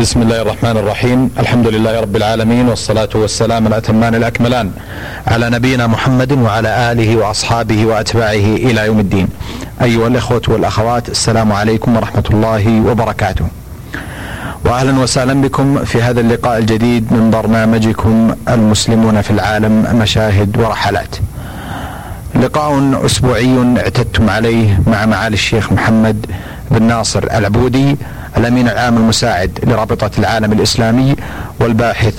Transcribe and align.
بسم 0.00 0.22
الله 0.22 0.42
الرحمن 0.42 0.76
الرحيم 0.76 1.30
الحمد 1.38 1.66
لله 1.66 2.00
رب 2.00 2.16
العالمين 2.16 2.68
والصلاة 2.68 3.08
والسلام 3.14 3.66
الأتمان 3.66 4.14
الأكملان 4.14 4.70
على 5.26 5.50
نبينا 5.50 5.86
محمد 5.86 6.32
وعلى 6.32 6.92
آله 6.92 7.16
وأصحابه 7.16 7.86
وأتباعه 7.86 8.46
إلى 8.66 8.86
يوم 8.86 9.00
الدين 9.00 9.28
أيها 9.82 10.06
الإخوة 10.06 10.42
والأخوات 10.48 11.08
السلام 11.08 11.52
عليكم 11.52 11.96
ورحمة 11.96 12.24
الله 12.30 12.80
وبركاته 12.90 13.44
واهلا 14.64 14.98
وسهلا 15.00 15.40
بكم 15.40 15.84
في 15.84 16.02
هذا 16.02 16.20
اللقاء 16.20 16.58
الجديد 16.58 17.12
من 17.12 17.30
برنامجكم 17.30 18.34
المسلمون 18.48 19.20
في 19.20 19.30
العالم 19.30 19.98
مشاهد 20.02 20.56
ورحلات. 20.58 21.16
لقاء 22.34 23.00
اسبوعي 23.06 23.76
اعتدتم 23.78 24.30
عليه 24.30 24.80
مع 24.86 25.06
معالي 25.06 25.34
الشيخ 25.34 25.72
محمد 25.72 26.26
بن 26.70 26.82
ناصر 26.82 27.24
العبودي 27.24 27.96
الأمين 28.36 28.68
العام 28.68 28.96
المساعد 28.96 29.58
لرابطة 29.62 30.10
العالم 30.18 30.52
الإسلامي 30.52 31.16
والباحث 31.60 32.14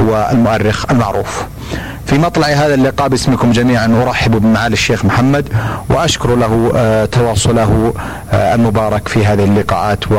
هو 0.00 0.28
المؤرخ 0.32 0.84
المعروف. 0.90 1.44
في 2.06 2.18
مطلع 2.18 2.46
هذا 2.46 2.74
اللقاء 2.74 3.08
باسمكم 3.08 3.52
جميعا 3.52 4.02
أرحب 4.02 4.30
بمعالي 4.30 4.72
الشيخ 4.72 5.04
محمد 5.04 5.48
وأشكر 5.90 6.36
له 6.36 6.72
آه، 6.76 7.04
تواصله 7.04 7.94
آه، 8.32 8.54
المبارك 8.54 9.08
في 9.08 9.26
هذه 9.26 9.44
اللقاءات 9.44 10.12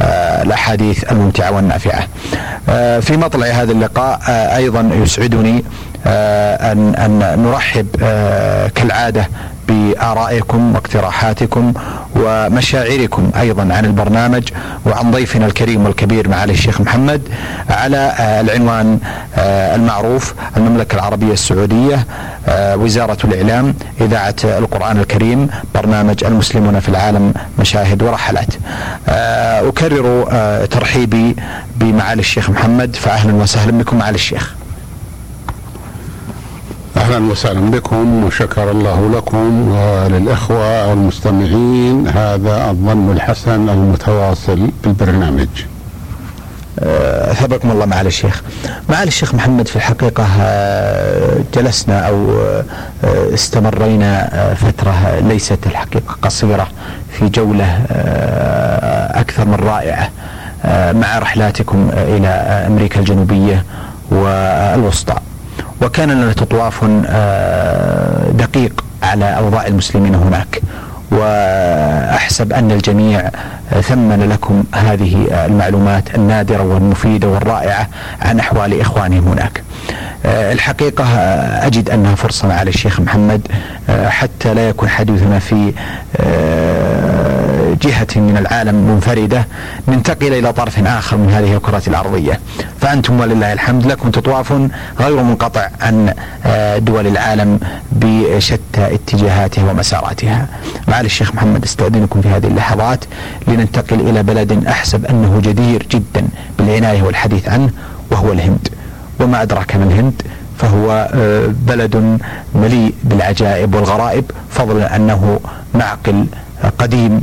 والاحاديث 0.00 1.12
الممتعة 1.12 1.50
والنافعة. 1.50 2.08
آه، 2.68 3.00
في 3.00 3.16
مطلع 3.16 3.46
هذا 3.46 3.72
اللقاء 3.72 4.20
أيضا 4.56 4.90
يسعدني 4.94 5.64
أن 6.06 6.94
أن 6.94 7.42
نرحب 7.42 7.86
كالعادة 8.74 9.28
بآرائكم 9.68 10.74
واقتراحاتكم 10.74 11.72
ومشاعركم 12.16 13.30
أيضا 13.40 13.62
عن 13.74 13.84
البرنامج 13.84 14.48
وعن 14.86 15.10
ضيفنا 15.10 15.46
الكريم 15.46 15.84
والكبير 15.84 16.28
معالي 16.28 16.52
الشيخ 16.52 16.80
محمد 16.80 17.22
على 17.70 17.96
آه، 17.96 18.40
العنوان 18.40 18.98
آه، 19.36 19.74
المعروف 19.74 20.34
المملكة 20.56 20.94
العربية 20.94 21.32
السعودية 21.32 22.06
آه، 22.48 22.76
وزارة 22.76 23.18
الإعلام 23.24 23.74
إذاعة 24.00 24.34
القرآن 24.44 24.98
الكريم 24.98 25.48
برنامج 25.74 26.24
المسلمون 26.24 26.80
في 26.80 26.88
العالم 26.88 27.34
مشاهد 27.58 28.02
ورحلات. 28.02 28.54
أكرر 29.68 30.26
ترحيبي 30.70 31.36
بمعالي 31.76 32.20
الشيخ 32.20 32.50
محمد 32.50 32.96
فأهلا 32.96 33.34
وسهلا 33.34 33.78
بكم 33.78 33.98
معالي 33.98 34.14
الشيخ. 34.14 34.55
أهلا 37.06 37.30
وسهلا 37.30 37.70
بكم 37.70 38.24
وشكر 38.24 38.70
الله 38.70 39.10
لكم 39.10 39.68
وللإخوة 39.68 40.92
المستمعين 40.92 42.08
هذا 42.08 42.70
الظن 42.70 43.12
الحسن 43.12 43.68
المتواصل 43.68 44.70
بالبرنامج. 44.84 45.48
أثابكم 47.32 47.70
الله 47.70 47.86
معالي 47.86 48.08
الشيخ. 48.08 48.42
معالي 48.88 49.08
الشيخ 49.08 49.34
محمد 49.34 49.68
في 49.68 49.76
الحقيقة 49.76 50.26
آه، 50.40 51.40
جلسنا 51.54 52.08
أو 52.08 52.30
آه، 52.40 52.64
استمرينا 53.34 54.28
فترة 54.54 55.18
ليست 55.20 55.66
الحقيقة 55.66 56.16
قصيرة 56.22 56.68
في 57.12 57.28
جولة 57.28 57.84
أكثر 59.14 59.44
من 59.44 59.54
رائعة 59.54 60.10
مع 60.92 61.18
رحلاتكم 61.18 61.90
إلى 61.92 62.28
أمريكا 62.66 63.00
الجنوبية 63.00 63.64
والوسطى. 64.10 65.16
وكان 65.82 66.10
لنا 66.10 66.32
تطواف 66.32 66.84
آه، 67.06 68.30
دقيق 68.30 68.84
على 69.02 69.24
أوضاع 69.24 69.66
المسلمين 69.66 70.14
هناك 70.14 70.60
وأحسب 71.10 72.52
أن 72.52 72.70
الجميع 72.70 73.30
ثمن 73.82 74.28
لكم 74.32 74.64
هذه 74.74 75.26
المعلومات 75.46 76.14
النادرة 76.14 76.62
والمفيدة 76.62 77.28
والرائعة 77.28 77.88
عن 78.22 78.38
أحوال 78.38 78.80
إخوانهم 78.80 79.28
هناك. 79.28 79.62
آه، 80.26 80.52
الحقيقة 80.52 81.04
آه، 81.04 81.66
أجد 81.66 81.90
أنها 81.90 82.14
فرصة 82.14 82.54
على 82.54 82.70
الشيخ 82.70 83.00
محمد 83.00 83.40
حتى 84.08 84.54
لا 84.54 84.68
يكون 84.68 84.88
حديثنا 84.88 85.38
في 85.38 85.72
جهة 87.82 88.06
من 88.16 88.36
العالم 88.36 88.74
منفردة 88.74 89.46
ننتقل 89.88 90.32
إلى 90.32 90.52
طرف 90.52 90.86
آخر 90.86 91.16
من 91.16 91.30
هذه 91.30 91.56
الكرة 91.56 91.82
الأرضية. 91.86 92.40
فأنتم 92.80 93.20
ولله 93.20 93.52
الحمد 93.52 93.86
لكم 93.86 94.10
تطواف 94.10 94.52
غير 95.00 95.22
منقطع 95.22 95.68
عن 95.80 96.14
آه، 96.46 96.78
دول 96.78 97.06
العالم 97.06 97.60
بشتى 97.92 98.94
اتجاهاتها 98.94 99.70
ومساراتها. 99.70 100.46
معالي 100.88 101.06
الشيخ 101.06 101.34
محمد 101.34 101.64
أستأذنكم 101.64 102.20
في 102.20 102.28
هذه 102.28 102.46
اللحظات 102.46 103.04
لننتقل 103.48 104.00
إلى 104.00 104.22
بلد 104.22 104.66
أحسب 104.66 105.06
أنه 105.06 105.40
جدير 105.44 105.86
جدا 105.90 106.28
بالعناية 106.58 107.02
والحديث 107.02 107.48
عنه 107.48 107.70
وهو 108.10 108.32
الهند. 108.32 108.68
وما 109.20 109.42
أدراك 109.42 109.76
ما 109.76 109.84
الهند 109.84 110.22
فهو 110.58 111.10
آه، 111.14 111.46
بلد 111.46 112.18
مليء 112.54 112.94
بالعجائب 113.04 113.74
والغرائب 113.74 114.30
فضلا 114.50 114.96
أنه 114.96 115.40
معقل 115.74 116.26
قديم 116.78 117.22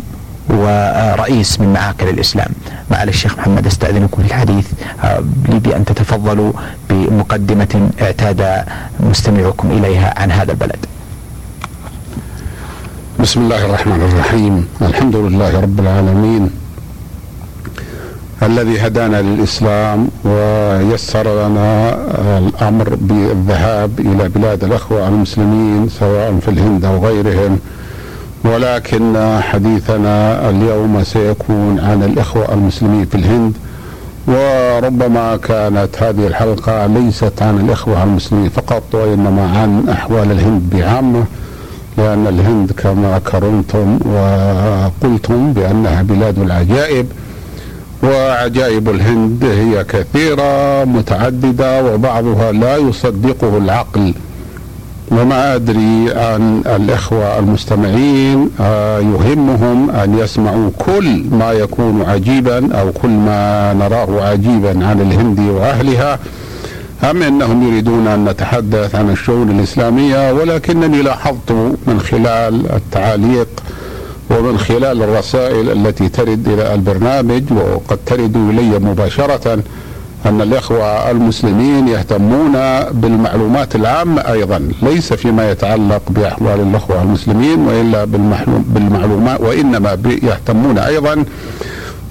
ورئيس 0.50 1.60
من 1.60 1.74
معاقل 1.74 2.10
الإسلام. 2.10 2.52
معالي 2.92 3.10
الشيخ 3.10 3.38
محمد 3.38 3.68
أستأذنكم 3.68 4.22
في 4.22 4.28
الحديث. 4.28 4.68
آه، 5.04 5.24
لي 5.50 5.60
بأن 5.60 5.86
تتفضلوا 5.86 6.52
بمقدمة 6.90 7.90
اعتاد 8.02 8.64
مستمعكم 9.00 9.72
إليها 9.72 10.14
عن 10.18 10.32
هذا 10.32 10.52
البلد. 10.52 10.86
بسم 13.20 13.42
الله 13.42 13.66
الرحمن 13.66 14.02
الرحيم. 14.02 14.68
الحمد 14.82 15.16
لله 15.16 15.60
رب 15.60 15.80
العالمين. 15.80 16.50
الذي 18.44 18.88
هدانا 18.88 19.22
للإسلام 19.22 20.08
ويسر 20.24 21.48
لنا 21.48 21.98
الأمر 22.38 22.98
بالذهاب 23.02 24.00
إلى 24.00 24.30
بلاد 24.30 24.64
الأخوة 24.64 25.08
المسلمين 25.08 25.90
سواء 25.90 26.40
في 26.40 26.48
الهند 26.48 26.86
أو 26.86 27.06
غيرهم. 27.06 27.60
ولكن 28.44 29.40
حديثنا 29.42 30.50
اليوم 30.50 31.04
سيكون 31.04 31.80
عن 31.80 32.04
الإخوة 32.04 32.54
المسلمين 32.54 33.06
في 33.06 33.16
الهند 33.16 33.54
وربما 34.28 35.38
كانت 35.38 35.90
هذه 36.04 36.28
الحلقة 36.28 36.86
ليست 36.86 37.42
عن 37.42 37.60
الإخوة 37.60 38.04
المسلمين 38.04 38.50
فقط 38.50 38.84
وإنما 38.94 39.58
عن 39.58 39.90
أحوال 39.90 40.32
الهند 40.32 40.70
بعامة 40.76 41.24
لأن 41.98 42.28
الهند 42.28 42.72
كما 42.72 43.20
كرمتم 43.20 44.00
وقلتم 44.06 45.54
بأنها 45.54 46.02
بلاد 46.02 46.40
العجائب 46.40 47.06
وعجائب 48.04 48.90
الهند 48.90 49.44
هي 49.44 49.84
كثيرة 49.84 50.84
متعددة 50.84 51.84
وبعضها 51.94 52.52
لا 52.52 52.78
يصدقه 52.78 53.58
العقل. 53.58 54.14
وما 55.12 55.56
أدري 55.56 56.14
عن 56.16 56.62
الإخوة 56.66 57.40
المستمعين 57.40 58.50
آه، 58.60 59.00
يهمهم 59.00 59.90
أن 59.90 60.18
يسمعوا 60.20 60.70
كل 60.78 61.24
ما 61.32 61.52
يكون 61.52 62.02
عجيبا 62.08 62.76
أو 62.80 62.92
كل 62.92 63.10
ما 63.10 63.74
نراه 63.74 64.22
عجيبا 64.30 64.86
عن 64.86 65.02
الهند 65.02 65.40
وأهلها. 65.40 66.20
أم 67.04 67.24
أنهم 67.24 67.68
يريدون 67.68 68.08
أن 68.08 68.26
نتحدث 68.26 68.96
عن 68.96 69.10
الشؤون 69.10 69.50
الإسلامية؟ 69.60 70.34
ولكنني 70.34 71.02
لاحظت 71.02 71.52
من 71.88 72.00
خلال 72.00 72.72
التعاليق 72.72 73.48
ومن 74.30 74.58
خلال 74.58 75.04
الرسائل 75.04 75.70
التي 75.72 76.10
ترد 76.10 76.48
إلى 76.48 76.74
البرنامج 76.74 77.44
وقد 77.52 77.98
ترد 78.06 78.36
إلي 78.36 78.80
مباشرة 78.80 79.60
أن 80.26 80.42
الإخوة 80.42 81.12
المسلمين 81.12 81.88
يهتمون 81.88 82.52
بالمعلومات 82.92 83.76
العامة 83.76 84.22
أيضا 84.22 84.70
ليس 84.82 85.14
فيما 85.14 85.52
يتعلق 85.52 86.02
بأحوال 86.10 86.60
الأخوة 86.60 87.02
المسلمين 87.02 87.60
وإلا 87.60 88.06
بالمعلومات 88.68 89.42
وإنما 89.42 89.98
يهتمون 90.24 90.78
أيضا 90.78 91.26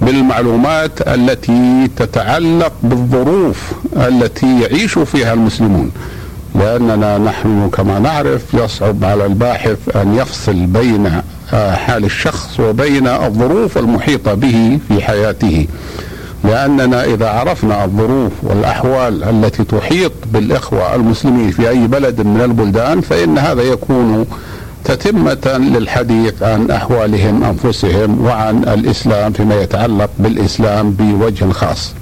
بالمعلومات 0.01 1.01
التي 1.01 1.89
تتعلق 1.97 2.71
بالظروف 2.83 3.71
التي 3.95 4.61
يعيش 4.61 4.99
فيها 4.99 5.33
المسلمون. 5.33 5.91
لأننا 6.55 7.17
نحن 7.17 7.69
كما 7.73 7.99
نعرف 7.99 8.53
يصعب 8.53 9.03
على 9.03 9.25
الباحث 9.25 9.95
أن 9.95 10.15
يفصل 10.15 10.53
بين 10.65 11.21
حال 11.51 12.05
الشخص 12.05 12.59
وبين 12.59 13.07
الظروف 13.07 13.77
المحيطة 13.77 14.33
به 14.33 14.79
في 14.87 15.03
حياته. 15.03 15.67
لأننا 16.43 17.03
إذا 17.03 17.29
عرفنا 17.29 17.85
الظروف 17.85 18.31
والأحوال 18.43 19.23
التي 19.23 19.63
تحيط 19.63 20.11
بالإخوة 20.25 20.95
المسلمين 20.95 21.51
في 21.51 21.69
أي 21.69 21.87
بلد 21.87 22.21
من 22.21 22.41
البلدان 22.41 23.01
فإن 23.01 23.37
هذا 23.37 23.61
يكون 23.61 24.25
تتمة 24.83 25.57
للحديث 25.57 26.43
عن 26.43 26.71
أحوالهم 26.71 27.43
أنفسهم 27.43 28.25
وعن 28.25 28.63
الإسلام 28.63 29.33
فيما 29.33 29.55
يتعلق 29.55 30.09
بالإسلام 30.19 30.91
بوجه 30.91 31.51
خاص. 31.51 31.93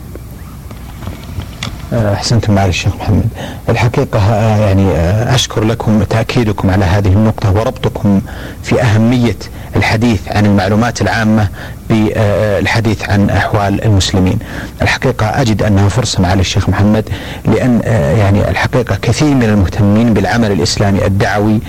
أحسنتم 1.94 2.54
معالي 2.54 2.70
الشيخ 2.70 2.96
محمد. 2.96 3.28
الحقيقة 3.70 4.20
آه، 4.20 4.58
يعني 4.58 4.92
آه، 4.92 5.36
أشكر 5.36 5.64
لكم 5.64 6.04
تاكيدكم 6.04 6.70
على 6.70 6.86
هذه 6.86 7.08
النقطة 7.08 7.54
وربطكم 7.54 8.22
في 8.64 8.82
أهمية 8.82 9.38
الحديث 9.75 10.19
عن 10.27 10.45
المعلومات 10.45 11.01
العامة 11.01 11.47
بالحديث 11.89 13.09
عن 13.09 13.29
أحوال 13.29 13.83
المسلمين. 13.83 14.39
الحقيقة 14.81 15.25
أجد 15.25 15.63
أنها 15.63 15.89
فرصة 15.89 16.21
معالي 16.21 16.41
الشيخ 16.41 16.69
محمد 16.69 17.09
لأن 17.45 17.81
يعني 18.18 18.50
الحقيقة 18.50 18.97
كثير 19.01 19.33
من 19.33 19.44
المهتمين 19.44 20.13
بالعمل 20.13 20.51
الإسلامي 20.51 21.06
الدعوي 21.06 21.59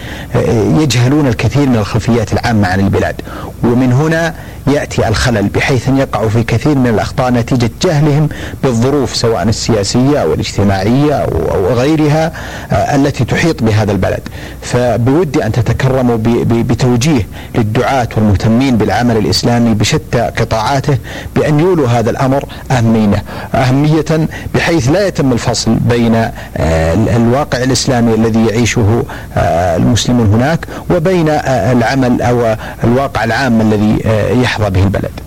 يجهلون 0.81 1.27
الكثير 1.27 1.69
من 1.69 1.77
الخلفيات 1.77 2.33
العامة 2.33 2.69
عن 2.69 2.81
البلاد. 2.81 3.21
ومن 3.65 3.93
هنا 3.93 4.35
يأتي 4.67 5.09
الخلل 5.09 5.49
بحيث 5.49 5.89
أن 5.89 5.99
يقعوا 5.99 6.29
في 6.29 6.43
كثير 6.43 6.75
من 6.75 6.87
الأخطاء 6.87 7.31
نتيجة 7.31 7.71
جهلهم 7.83 8.29
بالظروف 8.63 9.17
سواء 9.17 9.43
السياسية 9.43 10.23
أو 10.23 10.35
الاجتماعية 10.35 11.15
أو 11.15 11.67
غيرها 11.75 12.33
آه، 12.73 12.97
التي 12.97 13.25
تحيط 13.25 13.63
بهذا 13.63 13.93
البلد. 13.93 14.21
فبودي 14.63 15.47
أن 15.47 15.53
تتكرموا 15.53 16.19
بتوجيه 16.47 17.27
للدعاة 17.55 18.09
والمهتمين 18.17 18.77
بالعمل 18.77 19.17
الإسلامي 19.17 19.75
بشتى 19.75 20.21
قطاعاته 20.21 20.99
بأن 21.37 21.61
يولوا 21.61 21.89
هذا 21.89 22.11
الأمر 22.11 22.45
اهميه 22.71 23.23
أهمية 23.55 24.29
بحيث 24.55 24.91
لا 24.91 25.07
يتم 25.07 25.33
الفصل 25.33 25.75
بين 25.75 26.15
آه، 26.15 26.95
الواقع 27.17 27.59
الإسلامي 27.63 28.15
الذي 28.15 28.47
يعيشه 28.47 29.05
آه، 29.37 29.77
المسلمون 29.77 30.27
هناك 30.27 30.67
وبين 30.91 31.29
العمل 31.29 32.23
أو 32.23 32.57
الواقع 32.85 33.25
العام 33.25 33.61
الذي 33.61 33.99
يحظى 34.53 34.71
به 34.71 34.83
البلد. 34.83 35.21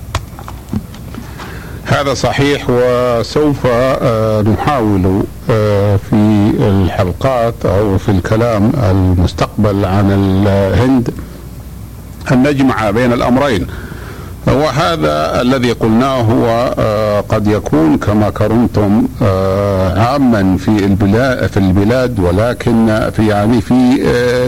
هذا 1.85 2.13
صحيح 2.13 2.65
وسوف 2.69 3.67
آه، 3.67 4.41
نحاول 4.41 5.23
آه، 5.49 5.99
في 6.09 6.51
الحلقات 6.59 7.53
أو 7.65 7.97
في 7.97 8.09
الكلام 8.09 8.71
المستقبل 8.89 9.85
عن 9.85 10.11
الهند 10.11 11.09
أن 12.31 12.43
نجمع 12.43 12.91
بين 12.91 13.13
الأمرين. 13.13 13.67
وهذا 14.47 15.41
الذي 15.41 15.71
قلناه 15.71 16.21
هو 16.21 16.73
آه، 16.79 17.21
قد 17.21 17.47
يكون 17.47 17.97
كما 17.97 18.29
كرمتم 18.29 19.07
عاما 19.97 20.57
في 20.57 20.85
البلاد 20.85 21.47
في 21.47 21.57
البلاد 21.57 22.19
ولكن 22.19 23.09
في 23.15 23.27
يعني 23.27 23.61
في 23.61 23.77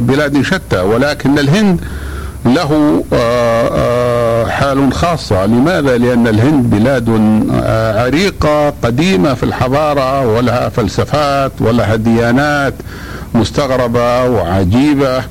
بلاد 0.02 0.42
شتى 0.42 0.80
ولكن 0.80 1.40
الهند 1.40 1.80
له 2.46 3.04
حال 4.58 4.94
خاصة 4.94 5.46
لماذا؟ 5.46 5.98
لأن 5.98 6.28
الهند 6.28 6.70
بلاد 6.70 7.10
آه، 7.54 8.06
عريقة 8.06 8.70
قديمة 8.70 9.34
في 9.34 9.44
الحضارة 9.44 10.28
ولها 10.28 10.70
فلسفات 10.70 11.52
ولها 11.60 11.96
ديانات 11.96 12.74
مستغربة 13.34 14.24
وعجيبة 14.24 15.24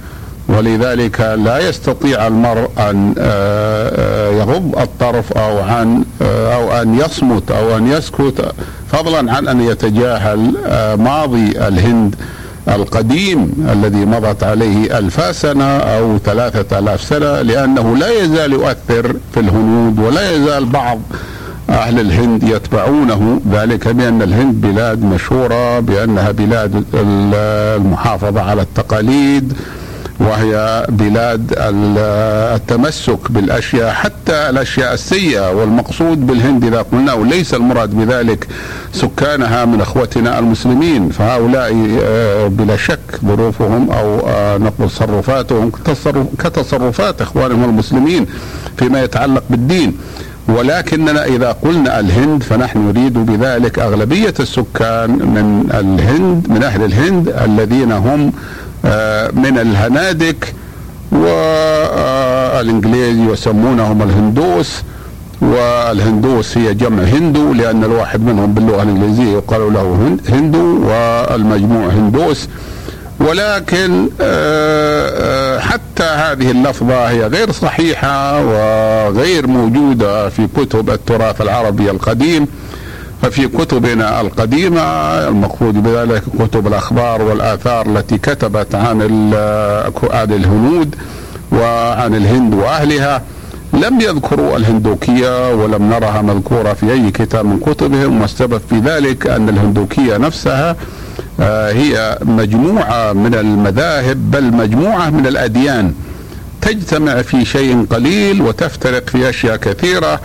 ولذلك 0.49 1.21
لا 1.21 1.69
يستطيع 1.69 2.27
المرء 2.27 2.71
أن 2.79 3.15
يغض 4.39 4.79
الطرف 4.79 5.33
أو 5.33 5.59
عن 5.59 6.05
أو 6.23 6.83
أن 6.83 6.99
يصمت 6.99 7.51
أو 7.51 7.77
أن 7.77 7.87
يسكت 7.87 8.53
فضلا 8.93 9.33
عن 9.33 9.49
أن 9.49 9.61
يتجاهل 9.61 10.55
ماضي 10.99 11.51
الهند 11.51 12.15
القديم 12.69 13.67
الذي 13.73 14.05
مضت 14.05 14.43
عليه 14.45 14.99
ألفا 14.99 15.33
سنة 15.33 15.65
أو 15.65 16.19
ثلاثة 16.19 16.79
آلاف 16.79 17.03
سنة 17.03 17.43
لأنه 17.43 17.97
لا 17.97 18.11
يزال 18.11 18.53
يؤثر 18.53 19.17
في 19.35 19.41
الهنود 19.41 19.99
ولا 19.99 20.31
يزال 20.37 20.65
بعض 20.65 21.01
أهل 21.71 22.01
الهند 22.01 22.43
يتبعونه 22.43 23.41
ذلك 23.53 23.89
بأن 23.89 24.23
الهند 24.23 24.61
بلاد 24.61 25.03
مشهورة 25.03 25.81
بأنها 25.81 26.31
بلاد 26.31 26.85
المحافظة 26.95 28.41
على 28.43 28.63
التقاليد 28.63 29.53
وهي 30.21 30.87
بلاد 30.89 31.55
التمسك 31.59 33.33
بالأشياء 33.33 33.93
حتى 33.93 34.51
الأشياء 34.51 34.95
السيئة 34.95 35.53
والمقصود 35.53 36.27
بالهند 36.27 36.65
إذا 36.65 36.83
قلنا 36.83 37.13
وليس 37.13 37.55
المراد 37.55 37.91
بذلك 37.91 38.47
سكانها 38.93 39.65
من 39.65 39.81
إخوتنا 39.81 40.39
المسلمين. 40.39 41.09
فهؤلاء 41.09 41.99
آه، 42.03 42.47
بلا 42.49 42.77
شك 42.77 43.21
ظروفهم 43.25 43.91
أو 43.91 44.29
آه، 44.29 44.59
نقول 44.59 44.91
تصرفاتهم 44.91 45.71
كتصرفات 46.39 47.23
إخوانهم 47.23 47.65
المسلمين 47.65 48.27
فيما 48.77 49.03
يتعلق 49.03 49.43
بالدين. 49.51 49.99
ولكننا 50.49 51.25
إذا 51.25 51.53
قلنا 51.53 52.01
الهند 52.01 52.43
فنحن 52.43 52.79
نريد 52.79 53.19
بذلك 53.19 53.79
أغلبية 53.79 54.35
السكان 54.41 55.11
من 55.11 55.69
الهند 55.75 56.51
من 56.51 56.63
أهل 56.63 56.85
الهند 56.85 57.29
الذين 57.29 57.93
هم 57.93 58.33
من 59.33 59.59
الهنادك 59.59 60.55
والانجليز 62.47 63.19
يسمونهم 63.19 64.03
الهندوس 64.03 64.83
والهندوس 65.41 66.59
هي 66.59 66.75
جمع 66.75 67.03
هندو 67.03 67.53
لأن 67.53 67.85
الواحد 67.85 68.21
منهم 68.21 68.55
باللغة 68.55 68.83
الإنجليزية 68.83 69.33
يقال 69.33 69.73
له 69.73 70.17
هندو 70.29 70.89
والمجموع 70.89 71.89
هندوس. 71.89 72.49
ولكن 73.21 74.09
آه، 74.21 75.57
آه، 75.57 75.59
حتى 75.59 76.03
هذه 76.05 76.51
اللفظة 76.51 77.09
هي 77.09 77.27
غير 77.27 77.53
صحيحة 77.53 78.45
وغير 78.45 79.47
موجودة 79.47 80.29
في 80.29 80.49
كتب 80.57 80.91
التراث 80.91 81.41
العربي 81.41 81.91
القديم. 81.91 82.47
ففي 83.23 83.49
كتبنا 83.49 84.21
القديمة 84.21 84.81
المقصود 85.29 85.83
بذلك 85.83 86.23
كتب 86.39 86.67
الأخبار 86.67 87.23
والآثار 87.23 87.87
التي 87.87 88.19
كتبت 88.19 88.75
عن 88.75 89.03
عن 90.11 90.33
الهنود 90.33 90.95
وعن 91.53 92.15
الهند 92.15 92.55
وأهلها. 92.55 93.23
لم 93.73 94.01
يذكروا 94.01 94.57
الهندوكية 94.57 95.55
ولم 95.55 95.91
نرها 95.91 96.23
مذكورة 96.23 96.73
في 96.73 96.93
أي 96.93 97.11
كتاب 97.11 97.45
من 97.45 97.59
كتبهم 97.61 98.21
والسبب 98.21 98.61
في 98.71 98.79
ذلك 98.79 99.27
أن 99.27 99.49
الهندوكية 99.49 100.17
نفسها 100.17 100.77
آه، 101.41 101.73
هي 101.73 102.19
مجموعة 102.23 103.13
من 103.13 103.35
المذاهب 103.35 104.31
بل 104.31 104.45
مجموعة 104.45 105.11
من 105.11 105.27
الأديان 105.27 105.95
تجتمع 106.61 107.23
في 107.23 107.45
شيء 107.45 107.87
قليل 107.91 108.43
وتفترق 108.43 109.11
في 109.11 109.29
أشياء 109.29 109.57
كثيرة. 109.57 110.21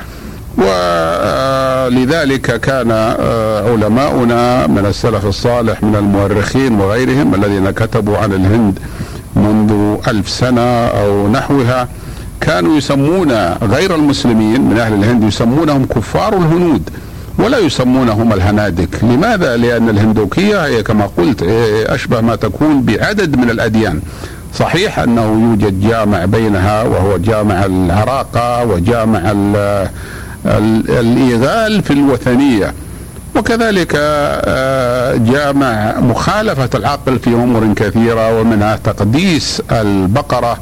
ولذلك 0.57 2.59
كان 2.59 2.91
آه، 2.91 3.71
علماؤنا 3.71 4.67
من 4.67 4.85
السلف 4.85 5.25
الصالح 5.25 5.83
من 5.83 5.95
المؤرخين 5.95 6.81
وغيرهم 6.81 7.35
الذين 7.35 7.71
كتبوا 7.71 8.17
عن 8.17 8.33
الهند 8.33 8.79
منذ 9.35 9.97
ألف 10.07 10.29
سنة 10.29 10.61
أو 10.87 11.29
نحوها 11.29 11.87
كانوا 12.41 12.77
يسمون 12.77 13.31
غير 13.61 13.95
المسلمين 13.95 14.61
من 14.61 14.77
أهل 14.77 14.93
الهند 14.93 15.23
يسمونهم 15.23 15.85
كفار 15.85 16.37
الهنود 16.37 16.89
ولا 17.39 17.57
يسمونهم 17.57 18.33
الهنادك 18.33 19.03
لماذا؟ 19.03 19.57
لأن 19.57 19.89
الهندوكية 19.89 20.65
هي 20.65 20.83
كما 20.83 21.09
قلت 21.17 21.43
إيه، 21.43 21.95
أشبه 21.95 22.21
ما 22.21 22.35
تكون 22.35 22.81
بعدد 22.81 23.37
من 23.37 23.49
الأديان 23.49 24.01
صحيح 24.55 24.99
أنه 24.99 25.21
يوجد 25.21 25.81
جامع 25.81 26.25
بينها 26.25 26.83
وهو 26.83 27.17
جامع 27.17 27.65
العراقة 27.65 28.65
وجامع 28.65 29.19
الايغال 30.45 31.83
في 31.83 31.93
الوثنية. 31.93 32.73
وكذلك 33.35 33.93
آه، 33.95 35.15
جامع 35.15 35.99
مخالفة 35.99 36.69
العقل 36.75 37.19
في 37.19 37.29
أمور 37.29 37.73
كثيرة 37.73 38.39
ومنها 38.39 38.75
تقديس 38.75 39.61
البقرة 39.71 40.57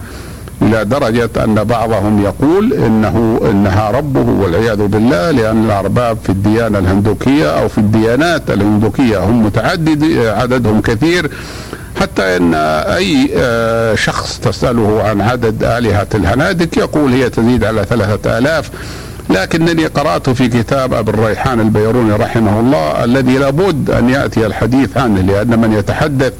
إلى 0.62 0.86
درجة 0.86 1.29
أن 1.43 1.63
بعضهم 1.63 2.24
يقول 2.24 2.74
إنه 2.74 3.39
إنها 3.51 3.91
ربه 3.91 4.29
والعياذ 4.41 4.88
بالله 4.88 5.31
لأن 5.31 5.65
الأرباب 5.65 6.17
في 6.24 6.29
الديانة 6.29 6.79
الهندوكية 6.79 7.50
أو 7.59 7.67
في 7.67 7.77
الديانات 7.77 8.51
الهندوكية 8.51 9.17
هم 9.24 9.45
متعدد 9.45 10.17
عددهم 10.27 10.81
كثير 10.81 11.31
حتى 12.01 12.38
إن 12.38 12.53
أي 12.53 13.29
آه، 13.38 13.95
شخص 13.95 14.39
تسأله 14.39 15.03
عن 15.03 15.21
عدد 15.21 15.63
آلهة 15.63 16.07
الهنادك 16.15 16.77
يقول 16.77 17.12
هي 17.12 17.29
تزيد 17.29 17.63
على 17.63 17.86
ثلاثة 17.86 18.38
آلاف. 18.38 18.69
لكنني 19.29 19.86
قرأت 19.86 20.29
في 20.29 20.48
كتاب 20.48 20.93
أبي 20.93 21.12
الريحان 21.12 21.59
البيروني 21.59 22.12
رحمه 22.12 22.59
الله 22.59 23.03
الذي 23.03 23.38
لابد 23.38 23.89
أن 23.89 24.09
يأتي 24.09 24.45
الحديث 24.45 24.98
عنه 24.98 25.21
لأن 25.21 25.59
من 25.59 25.74
يتحدث 25.74 26.33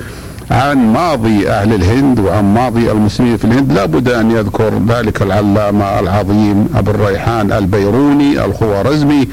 عن 0.52 0.94
ماضي 0.94 1.50
أهل 1.50 1.74
الهند 1.74 2.20
وعن 2.20 2.54
ماضي 2.54 2.92
المسلمين 2.92 3.38
في 3.38 3.46
الهند 3.46 3.72
لابد 3.72 4.10
أن 4.10 4.32
يذكر 4.32 4.72
ذلك 4.88 5.22
العلامة 5.22 6.00
العظيم 6.00 6.70
أبو 6.76 6.92
الريحان 6.92 7.52
البيروني 7.52 8.46
الخوارزمي 8.46 9.28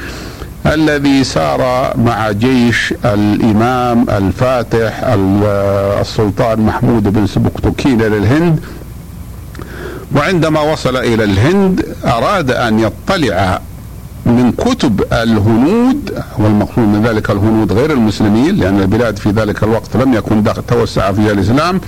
الذي 0.67 1.25
سار 1.25 1.93
مع 1.97 2.31
جيش 2.31 2.95
الإمام 3.05 4.07
الفاتح 4.11 5.01
السلطان 6.01 6.61
محمود 6.61 7.13
بن 7.13 7.27
سبكتكين 7.27 8.03
للهند 8.03 8.61
وعندما 10.15 10.61
وصل 10.61 10.97
إلى 10.97 11.25
الهند 11.25 11.87
أراد 12.05 12.51
أن 12.51 12.81
يطلع 12.81 13.61
من 14.27 14.53
كتب 14.53 15.05
الهنود 15.13 16.23
والمقصود 16.39 16.85
من 16.85 17.03
ذلك 17.07 17.31
الهنود 17.31 17.73
غير 17.73 17.93
المسلمين 17.93 18.57
لأن 18.57 18.81
البلاد 18.81 19.17
في 19.17 19.31
ذلك 19.31 19.63
الوقت 19.63 19.97
لم 19.97 20.15
يكن 20.15 20.45
توسع 20.69 21.13
فيها 21.13 21.33
الإسلام. 21.33 21.81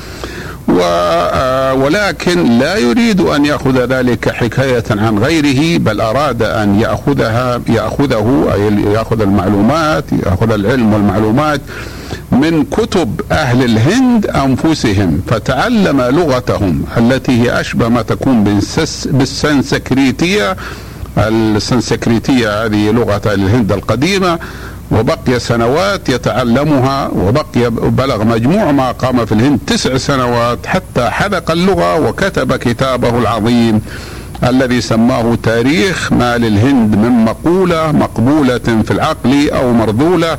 آه، 0.82 1.74
ولكن 1.74 2.58
لا 2.58 2.76
يريد 2.76 3.20
أن 3.20 3.44
يأخذ 3.44 3.84
ذلك 3.84 4.28
حكاية 4.28 4.84
عن 4.90 5.18
غيره 5.18 5.78
بل 5.78 6.00
أراد 6.00 6.42
أن 6.42 6.80
ياخذها 6.80 7.60
يأخذه 7.68 8.48
أي 8.54 8.92
يأخذ 8.92 9.20
المعلومات 9.20 10.04
يأخذ 10.12 10.50
العلم 10.50 10.92
والمعلومات. 10.92 11.60
من 12.32 12.64
كتب 12.64 13.20
أهل 13.32 13.64
الهند 13.64 14.26
أنفسهم 14.26 15.20
فتعلم 15.26 16.00
لغتهم 16.00 16.84
التي 16.96 17.42
هي 17.42 17.60
أشبه 17.60 17.88
ما 17.88 18.02
تكون 18.02 18.44
بالسنسكريتية 19.06 20.56
السنسكريتية 21.18 22.64
هذه 22.64 22.90
أهل 22.90 23.34
الهند 23.34 23.72
القديمة 23.72 24.38
وبقي 24.90 25.38
سنوات 25.40 26.08
يتعلمها 26.08 27.08
وبقي 27.08 27.70
بلغ 27.70 28.24
مجموع 28.24 28.72
ما 28.72 28.92
قام 28.92 29.26
في 29.26 29.32
الهند 29.32 29.58
تسع 29.66 29.96
سنوات 29.96 30.66
حتى 30.66 31.10
حذق 31.10 31.50
اللغة 31.50 32.08
وكتب 32.08 32.56
كتابه 32.56 33.18
العظيم 33.18 33.80
الذي 34.44 34.80
سماه 34.80 35.38
تاريخ 35.42 36.12
ما 36.12 36.38
للهند 36.38 36.96
من 36.96 37.10
مقولة 37.24 37.92
مقبولة 37.92 38.58
في 38.58 38.90
العقل 38.90 39.50
أو 39.50 39.72
مرذولة 39.72 40.38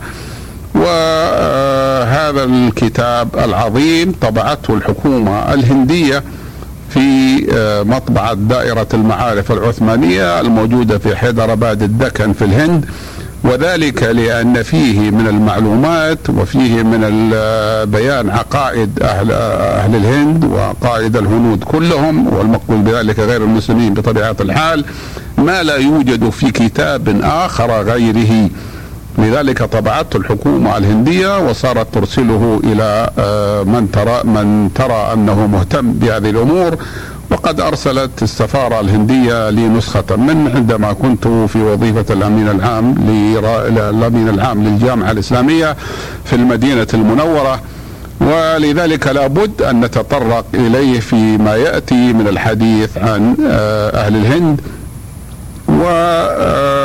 وهذا 2.20 2.44
الكتاب 2.44 3.28
العظيم 3.36 4.12
طبعته 4.22 4.74
الحكومة 4.74 5.54
الهندية 5.54 6.24
في 6.90 7.00
مطبعة 7.88 8.34
دائرة 8.34 8.88
المعارف 8.94 9.52
العثمانية 9.52 10.40
الموجودة 10.40 10.98
في 10.98 11.16
حيدرباد 11.16 11.84
الدكن 11.84 12.34
في 12.34 12.46
الهند. 12.46 12.86
وذلك 13.44 14.04
لأن 14.04 14.64
فيه 14.64 15.12
من 15.12 15.28
المعلومات 15.28 16.30
وفيه 16.30 16.84
من 16.84 17.02
بيان 17.92 18.30
عقائد 18.30 19.00
أهل, 19.02 19.32
أهل 19.32 19.96
الهند 19.96 20.46
وعقائد 20.46 21.18
الهنود 21.18 21.64
كلهم 21.64 22.34
والمقبول 22.34 22.78
بذلك 22.78 23.20
غير 23.20 23.44
المسلمين 23.44 23.94
بطبيعة 23.94 24.36
الحال. 24.42 24.86
ما 25.38 25.64
لا 25.64 25.76
يوجد 25.76 26.30
في 26.30 26.52
كتاب 26.52 27.22
آخر 27.24 27.82
غيره. 27.82 28.50
لذلك 29.18 29.64
طبعته 29.64 30.18
الحكومة 30.18 30.78
الهندية 30.78 31.40
وصارت 31.40 31.94
ترسله 31.94 32.62
إلى 32.64 33.10
آه، 33.20 33.64
من 33.64 33.92
ترى 33.92 34.24
من 34.24 34.70
ترى 34.76 35.14
أنه 35.14 35.48
مهتم 35.48 35.92
بهذه 35.94 36.30
الأمور 36.30 36.78
وقد 37.32 37.60
أرسلت 37.60 38.24
السفارة 38.24 38.80
الهندية 38.80 39.50
لي 39.50 39.68
نسخة 39.68 40.16
من 40.16 40.52
عندما 40.56 40.94
كنت 40.94 41.28
في 41.28 41.62
وظيفة 41.62 42.14
الأمين 42.14 42.48
العام 42.50 42.96
الأمين 43.90 44.30
العام 44.30 44.64
للجامعة 44.64 45.12
الإسلامية 45.12 45.76
في 46.26 46.36
المدينة 46.36 46.88
المنورة. 46.94 47.62
ولذلك 48.22 49.08
لابد 49.08 49.62
أن 49.62 49.82
نتطرق 49.82 50.46
إليه 50.54 51.00
فيما 51.00 51.56
يأتي 51.56 52.14
من 52.14 52.28
الحديث 52.28 52.98
عن 52.98 53.36
آه، 53.48 54.06
أهل 54.06 54.16
الهند. 54.16 54.62
وإشارة 55.68 56.79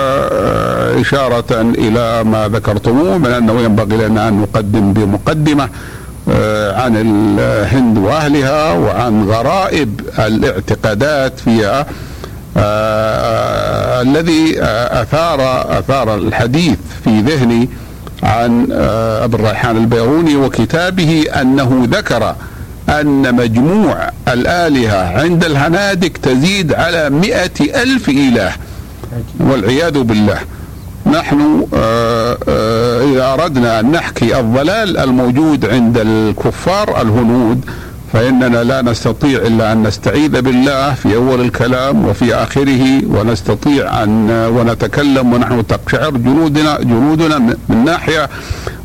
آه، 0.95 1.61
إلى 1.61 2.25
ما 2.25 2.49
ذكرتموه 2.49 3.19
من 3.19 3.31
أنه 3.31 3.61
ينبغي 3.61 4.09
لنا 4.09 4.29
أن 4.29 4.41
نقدم 4.41 4.93
بمقدمة 4.93 5.69
آه، 6.33 6.83
عن 6.83 6.97
الهند 6.97 7.99
وأهلها 7.99 8.73
وعن 8.73 9.25
غرائب 9.29 10.01
الاعتقادات 10.19 11.39
فيها 11.39 11.87
آه، 12.57 14.03
الذي 14.03 14.55
أثار 15.03 15.41
أثار 15.79 16.15
الحديث 16.15 16.79
في 17.05 17.21
ذهني 17.21 17.69
عن 18.23 18.69
آه، 18.73 19.25
ابو 19.25 19.37
الريحان 19.37 19.77
البيروني 19.77 20.37
وكتابه 20.37 21.25
أنه 21.41 21.89
ذكر 21.91 22.35
أن 22.89 23.35
مجموع 23.35 24.11
الآلهة 24.29 25.21
عند 25.23 25.45
الهنادك 25.45 26.17
تزيد 26.17 26.75
على 26.75 27.11
مئة 27.11 27.83
ألف 27.83 28.09
إله 28.09 28.53
والعياذ 29.41 29.99
بالله. 29.99 30.39
نحن 31.15 31.67
آه، 31.75 32.39
آه، 32.49 33.05
إذا 33.05 33.33
أردنا 33.33 33.81
أن 33.81 33.91
نحكي 33.91 34.41
الضلال 34.41 34.99
الموجود 34.99 35.67
عند 35.67 35.99
الكفار 35.99 37.01
الهنود 37.03 37.65
فإننا 38.13 38.65
لا 38.65 38.83
نستطيع 38.83 39.39
إلا 39.39 39.73
أن 39.73 39.83
نستعيذ 39.83 40.41
بالله 40.43 40.95
في 40.95 41.17
أول 41.17 41.41
الكلام 41.41 42.05
وفي 42.05 42.35
آخره 42.35 43.03
ونستطيع 43.07 44.03
أن 44.03 44.31
ونتكلم 44.31 45.33
ونحن 45.33 45.67
تقشعر 45.67 46.11
جنودنا 46.11 46.79
جنودنا 46.81 47.39
من 47.69 47.85
ناحية. 47.85 48.29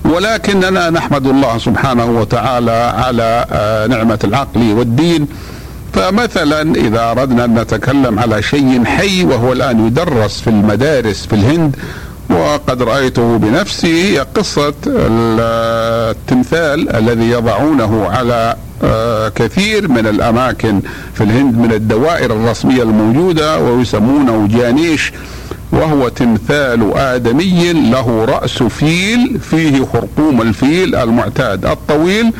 ولكننا 0.06 0.90
نحمد 0.90 1.28
الله 1.28 1.58
سبحانه 1.58 2.06
وتعالى 2.06 2.94
على 2.98 3.46
آه، 3.52 3.88
نعمة 3.88 4.20
العقل 4.24 4.74
والدين. 4.74 5.28
فمثلا 5.94 6.76
إذا 6.76 7.12
أردنا 7.12 7.46
أن 7.46 7.60
نتكلم 7.60 8.20
على 8.20 8.42
شيء 8.42 8.86
حي 8.86 9.24
وهو 9.24 9.54
الآن 9.54 9.88
يدرس 9.88 10.42
في 10.42 10.50
المدارس 10.50 11.26
في 11.26 11.34
الهند 11.34 11.76
وقد 12.30 12.82
رأيته 12.82 13.38
بنفسي 13.38 14.20
قصة 14.20 14.74
التمثال 14.88 16.96
الذي 16.96 17.30
يضعونه 17.30 18.08
على 18.08 18.56
آه، 18.84 19.30
كثير 19.30 19.88
من 19.88 20.08
الأماكن 20.08 20.82
في 21.14 21.24
الهند 21.24 21.58
من 21.58 21.72
الدوائر 21.72 22.34
الرسمية 22.34 22.84
الموجودة 22.84 23.60
ويسمونه 23.60 24.48
جانيش 24.48 25.14
وهو 25.72 26.08
تمثال 26.08 26.98
آدمي 26.98 27.74
له 27.74 28.26
رأس 28.26 28.64
فيل 28.64 29.40
فيه 29.40 29.86
خرطوم 29.94 30.42
الفيل 30.42 30.96
المعتاد 30.96 31.66
الطويل. 31.66 32.34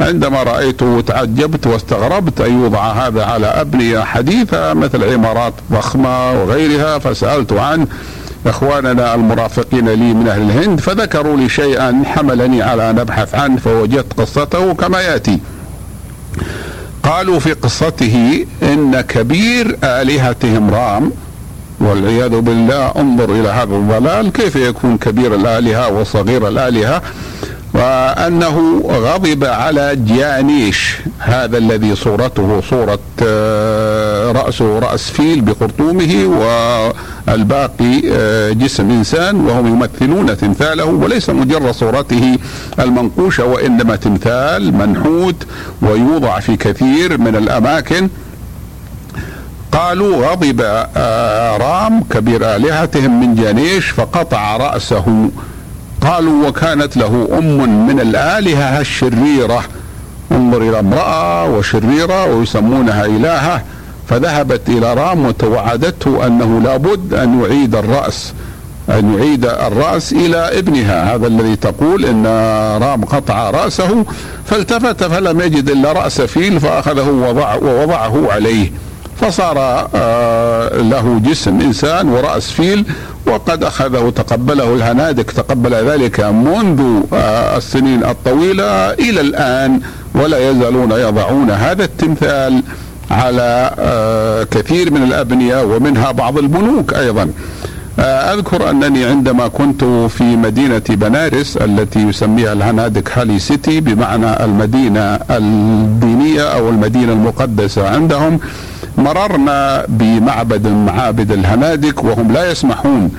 عندما 0.00 0.42
رأيته 0.42 1.00
تعجبت 1.00 1.66
واستغربت 1.66 2.40
أن 2.40 2.60
يوضع 2.60 2.92
هذا 2.92 3.24
على 3.24 3.46
أبنية 3.46 4.00
حديثة 4.00 4.74
مثل 4.74 5.12
عمارات 5.12 5.52
ضخمة 5.72 6.42
وغيرها 6.42 6.98
فسألت 6.98 7.52
عنه. 7.52 7.86
إخواننا 8.46 9.14
المرافقين 9.14 9.88
لي 9.88 10.14
من 10.14 10.28
أهل 10.28 10.42
الهند 10.42 10.80
فذكروا 10.80 11.36
لي 11.36 11.48
شيئا 11.48 12.02
حملني 12.06 12.62
على 12.62 12.90
أن 12.90 12.98
أبحث 12.98 13.34
عنه 13.34 13.56
فوجدت 13.56 14.20
قصته 14.20 14.74
كما 14.74 15.00
يأتي. 15.00 15.38
قالوا 17.02 17.38
في 17.38 17.52
قصته 17.52 18.46
إن 18.62 19.00
كبير 19.00 19.76
آلهتهم 19.84 20.70
رام 20.70 21.12
والعياذ 21.80 22.40
بالله 22.40 22.92
انظر 22.96 23.30
إلى 23.30 23.48
هذا 23.48 23.74
الضلال 23.74 24.32
كيف 24.32 24.56
يكون 24.56 24.98
كبير 24.98 25.34
الآلهة 25.34 25.92
وصغير 25.92 26.48
الآلهة 26.48 27.02
وأنه 27.80 28.82
غضب 28.88 29.44
على 29.44 29.96
جانيش 29.96 30.96
هذا 31.18 31.58
الذي 31.58 31.96
صورته 31.96 32.60
صورة 32.70 32.98
آه، 33.22 34.32
رأسه 34.32 34.78
رأس 34.78 35.10
فيل 35.10 35.40
بخرطومه 35.40 36.24
والباقي 37.28 38.02
آه، 38.12 38.52
جسم 38.52 38.90
إنسان 38.90 39.40
وهم 39.40 39.66
يمثلون 39.66 40.36
تمثاله 40.36 40.84
وليس 40.84 41.30
مجرد 41.30 41.70
صورته 41.70 42.38
المنقوشة 42.80 43.44
وإنما 43.44 43.96
تمثال 43.96 44.74
منحوت 44.74 45.46
ويوضع 45.82 46.40
في 46.40 46.56
كثير 46.56 47.18
من 47.18 47.36
الأماكن. 47.36 48.08
قالوا 49.72 50.26
غضب 50.26 50.60
آه، 50.96 51.56
رام 51.56 52.02
كبير 52.10 52.56
آلهتهم 52.56 53.20
من 53.20 53.34
جانيش 53.34 53.90
فقطع 53.90 54.56
رأسه. 54.56 55.30
قالوا 56.00 56.48
وكانت 56.48 56.96
له 56.96 57.28
أم 57.38 57.86
من 57.86 58.00
الآلهة 58.00 58.80
الشريرة. 58.80 59.64
انظر 60.32 60.62
إلى 60.62 60.78
امرأة 60.78 61.50
وشريرة 61.50 62.34
ويسمونها 62.34 63.06
إلهة. 63.06 63.62
فذهبت 64.08 64.68
إلى 64.68 64.94
رام 64.94 65.26
وتوعدته 65.26 66.26
أنه 66.26 66.60
لابد 66.60 67.14
أن 67.14 67.40
يعيد 67.40 67.74
الرأس 67.74 68.32
أن 68.88 69.14
يعيد 69.14 69.44
الرأس 69.44 70.12
إلى 70.12 70.58
ابنها. 70.58 71.14
هذا 71.14 71.26
الذي 71.26 71.56
تقول 71.56 72.04
إن 72.04 72.26
رام 72.82 73.04
قطع 73.04 73.50
رأسه 73.50 74.04
فالتفت 74.46 75.04
فلم 75.04 75.40
يجد 75.40 75.70
إلا 75.70 75.92
رأس 75.92 76.20
فيل 76.20 76.60
فأخذه 76.60 77.08
ووضع 77.08 77.54
ووضعه 77.54 78.32
عليه. 78.32 78.72
فصار 79.20 79.88
آه، 79.94 80.76
له 80.82 81.20
جسم 81.24 81.60
إنسان 81.60 82.08
ورأس 82.08 82.50
فيل 82.50 82.84
وقد 83.26 83.64
أخذه 83.64 84.12
تقبله 84.16 84.74
الهنادك 84.74 85.30
تقبل 85.30 85.74
ذلك 85.74 86.20
منذ 86.20 87.00
آه، 87.12 87.56
السنين 87.56 88.04
الطويلة 88.04 88.92
إلى 88.92 89.20
الآن 89.20 89.80
ولا 90.14 90.50
يزالون 90.50 90.92
يضعون 90.92 91.50
هذا 91.50 91.84
التمثال 91.84 92.62
على 93.10 93.74
آه، 93.78 94.44
كثير 94.44 94.90
من 94.92 95.02
الأبنية 95.02 95.62
ومنها 95.62 96.12
بعض 96.12 96.38
البنوك 96.38 96.94
أيضا. 96.94 97.22
آه، 97.22 97.28
أذكر 98.00 98.70
أنني 98.70 99.04
عندما 99.04 99.48
كنت 99.48 99.84
في 99.84 100.36
مدينة 100.36 100.82
بنارس 100.90 101.56
التي 101.56 101.98
يسميها 102.00 102.52
الهنادك 102.52 103.18
هالي 103.18 103.38
سيتي 103.38 103.80
بمعنى 103.80 104.44
المدينة 104.44 105.18
الدينية 105.30 106.42
أو 106.42 106.68
المدينة 106.68 107.12
المقدسة 107.12 107.88
عندهم 107.88 108.40
مررنا 108.98 109.84
بمعبد 109.88 110.66
من 110.66 110.84
معابد 110.86 111.32
الهنادك 111.32 112.04
وهم 112.04 112.32
لا 112.32 112.50
يسمحون 112.50 113.10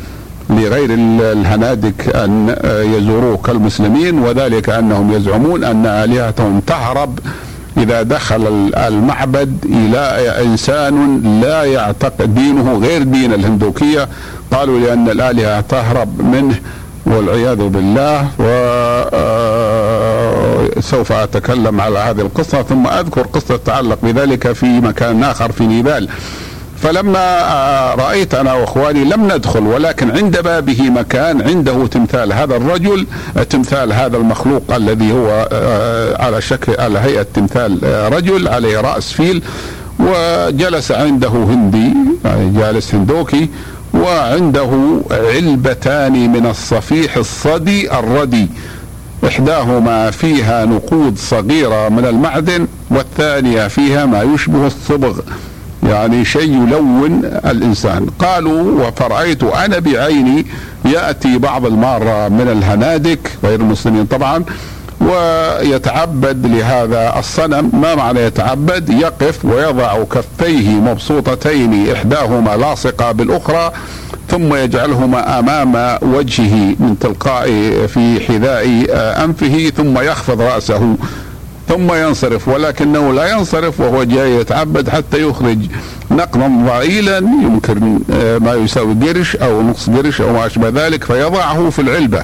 لغير 0.50 0.90
الهنادك 1.34 2.16
أن 2.16 2.56
يزوروه 2.98 3.38
كالمسلمين 3.38 4.20
وذلك 4.20 4.70
أنهم 4.70 5.12
يزعمون 5.14 5.64
أن 5.64 5.86
آلهتهم 5.86 6.60
تهرب 6.60 7.20
إذا 7.78 8.02
دخل 8.02 8.72
المعبد 8.76 9.66
إلى 9.66 10.36
إنسان 10.46 11.22
لا 11.42 11.64
يعتقد 11.64 12.36
دينه 12.36 12.78
غير 12.78 13.04
دين 13.04 13.34
الهندوكية 13.34 14.08
قالوا 14.52 14.80
لأن 14.80 15.10
الآلهة 15.10 15.62
تهرب 15.62 16.22
منه 16.22 16.56
والعياذ 17.06 17.68
بالله 17.68 18.28
وسوف 20.78 21.12
آه، 21.12 21.24
أتكلم 21.24 21.82
على 21.82 22.00
هذه 22.00 22.22
القصة 22.22 22.62
ثم 22.62 22.88
أذكر 22.88 23.22
قصة 23.22 23.58
تتعلق 23.58 23.98
بذلك 24.04 24.52
في 24.52 24.66
مكان 24.66 25.24
آخر 25.24 25.52
في 25.52 25.68
نيبال. 25.68 26.10
فلما 26.82 27.42
آه، 27.42 27.96
رأيت 27.96 28.34
أنا 28.34 28.54
وأخواني 28.54 29.04
لم 29.04 29.26
ندخل 29.26 29.68
ولكن 29.68 30.12
عند 30.12 30.42
بابه 30.42 30.90
مكان 30.90 31.42
عنده 31.42 31.88
تمثال 31.88 32.34
هذا 32.34 32.56
الرجل 32.56 33.08
تمثال 33.50 33.94
هذا 33.94 34.18
المخلوق 34.18 34.74
الذي 34.74 35.12
هو 35.12 35.48
آه، 35.52 36.24
على 36.24 36.42
شكل 36.42 36.76
على 36.80 37.00
هيئة 37.00 37.26
تمثال 37.34 37.80
رجل 38.14 38.48
عليه 38.48 38.82
رأس 38.82 39.12
فيل 39.12 39.44
وجلس 40.00 40.92
عنده 40.92 41.30
هندي 41.30 41.94
يعني 42.26 42.50
جالس 42.50 42.96
هندوكي 42.96 43.50
وعنده 43.94 44.70
علبتان 45.12 46.32
من 46.32 46.46
الصفيح 46.46 47.18
الصدي 47.18 48.00
الردي 48.00 48.48
إحداهما 49.28 50.12
فيها 50.12 50.66
نقود 50.66 51.18
صغيرة 51.18 51.90
من 51.90 52.06
المعدن 52.06 52.68
والثانية 52.90 53.68
فيها 53.68 54.06
ما 54.06 54.24
يشبه 54.24 54.68
الصبغ. 54.68 55.20
يعني 55.92 56.26
شيء 56.26 56.54
يلون 56.54 57.22
الإنسان. 57.46 58.08
قالوا 58.20 58.90
فرأيت 58.90 59.44
أنا 59.44 59.80
بعيني 59.80 60.46
يأتي 60.86 61.38
بعض 61.38 61.66
الماره 61.66 62.28
من 62.28 62.48
الهنادك 62.48 63.20
غير 63.44 63.60
المسلمين 63.60 64.06
طبعا 64.06 64.44
ويتعبد 65.02 66.46
لهذا 66.48 67.20
الصنم. 67.20 67.70
ما 67.74 67.96
معنى 67.96 68.20
يتعبد؟ 68.20 68.90
يقف 68.90 69.46
ويضع 69.46 70.04
كفيه 70.04 70.70
مبسوطتين 70.70 71.92
إحداهما 71.92 72.58
لاصقة 72.58 73.12
بالأخرى 73.12 73.72
ثم 74.30 74.56
يجعلهما 74.56 75.40
أمام 75.40 75.98
وجهه 76.02 76.76
من 76.80 76.96
تلقاء 77.00 77.48
في 77.88 78.20
حذاء 78.28 78.66
أنفه 79.26 79.72
ثم 79.78 80.00
يخفض 80.00 80.42
رأسه. 80.42 80.96
ثم 81.72 81.94
ينصرف 81.94 82.48
ولكنه 82.48 83.14
لا 83.14 83.32
ينصرف 83.32 83.80
وهو 83.80 84.04
جاي 84.04 84.36
يتعبد 84.36 84.90
حتى 84.90 85.22
يخرج. 85.22 85.60
نقدا 86.12 86.48
ضئيلا 86.68 87.18
يمكن 87.18 88.00
ما 88.42 88.54
يساوي 88.54 88.94
قرش 88.94 89.36
أو 89.36 89.62
نص 89.62 89.90
قرش 89.90 90.22
أو 90.22 90.34
ما 90.34 90.46
أشبه 90.46 90.70
ذلك 90.70 91.04
فيضعه 91.04 91.70
في 91.70 91.80
العلبة. 91.80 92.24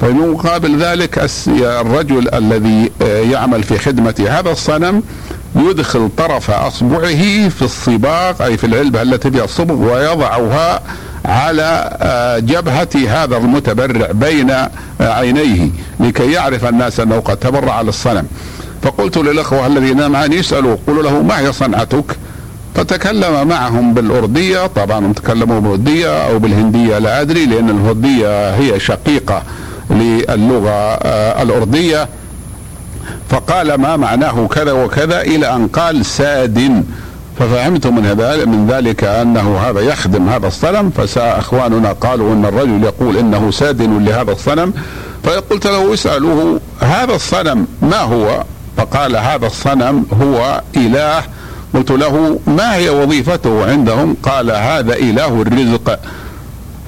فمقابل 0.00 0.82
ذلك 0.82 1.30
الرجل 1.48 2.34
الذي 2.34 2.90
آه، 3.02 3.20
يعمل 3.20 3.62
في 3.62 3.78
خدمة 3.78 4.26
هذا 4.28 4.50
الصنم 4.50 5.02
يدخل 5.56 6.10
طرف 6.16 6.50
أصبعه 6.50 7.48
في 7.48 7.62
الصباغ 7.62 8.44
أي 8.44 8.56
في 8.56 8.66
العلبة 8.66 9.02
التي 9.02 9.30
فيها 9.30 9.44
الصبغ 9.44 9.74
ويضعها 9.74 10.82
على 11.24 11.96
آه، 12.02 12.38
جبهة 12.38 12.88
هذا 13.08 13.36
المتبرع 13.36 14.12
بين 14.12 14.50
آه، 14.50 14.70
عينيه 15.00 15.70
لكي 16.00 16.32
يعرف 16.32 16.64
الناس 16.64 17.00
أنه 17.00 17.20
قد 17.20 17.36
تبرع 17.36 17.80
للصنم 17.80 18.26
فقلت 18.82 19.16
للأخوة 19.16 19.66
الذين 19.66 20.10
معي 20.10 20.28
يسالوا 20.28 20.76
قولوا 20.86 21.02
له 21.02 21.22
ما 21.22 21.38
هي 21.40 21.52
صنعتك؟ 21.52 22.16
فتكلم 22.74 23.48
معهم 23.48 23.94
بالأردية 23.94 24.66
طبعا 24.66 24.98
هم 24.98 25.12
تكلموا 25.12 25.60
بالأردية 25.60 26.26
أو 26.28 26.38
بالهندية 26.38 26.98
لا 26.98 27.20
أدري 27.20 27.46
لأن 27.46 27.70
الهندية 27.70 28.54
هي 28.54 28.80
شقيقة 28.80 29.42
للغة 29.90 30.70
آه، 30.70 31.42
الأردية. 31.42 32.08
فقال 33.30 33.74
ما 33.74 33.96
معناه 33.96 34.46
كذا 34.46 34.72
وكذا؟ 34.72 35.20
إلى 35.20 35.54
أن 35.54 35.66
قال 35.66 36.06
ساد. 36.06 36.84
ففهمت 37.38 37.86
من 37.86 38.02
من 38.46 38.66
ذلك 38.70 39.04
أنه 39.04 39.58
هذا 39.58 39.80
يخدم 39.80 40.28
هذا 40.28 40.46
الصنم. 40.46 40.90
فساء 40.90 41.38
أخواننا 41.38 41.92
قالوا 41.92 42.32
إن 42.32 42.44
الرجل 42.44 42.84
يقول 42.84 43.16
إنه 43.16 43.50
سادن 43.50 44.04
لهذا 44.04 44.32
الصنم. 44.32 44.72
فقلت 45.24 45.66
له 45.66 45.94
اسألوه 45.94 46.60
هذا 46.80 47.14
الصنم 47.14 47.66
ما 47.82 48.00
هو؟ 48.00 48.44
فقال 48.78 49.16
هذا 49.16 49.46
الصنم 49.46 50.06
هو 50.22 50.62
إله. 50.76 51.22
قلت 51.74 51.90
له 51.90 52.40
ما 52.46 52.74
هي 52.74 52.88
وظيفته 52.88 53.70
عندهم؟ 53.70 54.16
قال 54.22 54.50
هذا 54.50 54.94
إله 54.94 55.42
الرزق. 55.42 55.98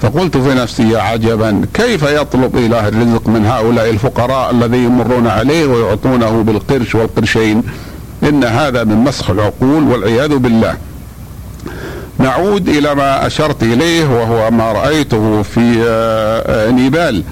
فقلت 0.03 0.37
في 0.37 0.55
نفسي 0.55 0.91
يا 0.91 0.99
عجبا 0.99 1.63
كيف 1.75 2.03
يطلب 2.03 2.57
إله 2.57 2.89
الرزق 2.89 3.29
من 3.29 3.47
هؤلاء 3.47 3.91
الفقراء 3.91 4.51
الذين 4.51 4.85
يمرون 4.85 5.27
عليه 5.27 5.67
ويعطونه 5.67 6.43
بالقرش 6.43 6.95
والقرشين؟ 6.95 7.63
إن 8.23 8.45
هذا 8.45 8.85
من 8.85 8.97
مسخ 8.97 9.31
العقول 9.31 9.83
والعياذ 9.83 10.37
بالله. 10.37 10.77
نعود 12.19 12.69
إلى 12.69 12.95
ما 12.95 13.27
أشرت 13.27 13.63
إليه 13.63 14.07
وهو 14.07 14.51
ما 14.51 14.73
رأيته 14.73 15.43
في 15.43 15.85
آه، 15.89 16.69
آه، 16.69 16.71
نيبال. 16.71 17.23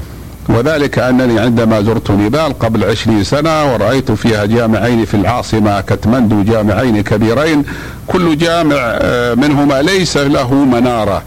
وذلك 0.48 0.98
أنني 0.98 1.40
عندما 1.40 1.82
زرت 1.82 2.10
نيبال 2.10 2.58
قبل 2.58 2.84
عشرين 2.84 3.24
سنة 3.24 3.72
ورأيت 3.72 4.12
فيها 4.12 4.44
جامعين 4.44 5.04
في 5.04 5.14
العاصمة 5.14 5.80
كتمندو 5.80 6.42
جامعين 6.42 7.00
كبيرين 7.00 7.64
كل 8.06 8.38
جامع 8.38 8.76
آه، 8.80 9.34
منهما 9.34 9.82
ليس 9.82 10.16
له 10.16 10.54
منارة. 10.54 11.22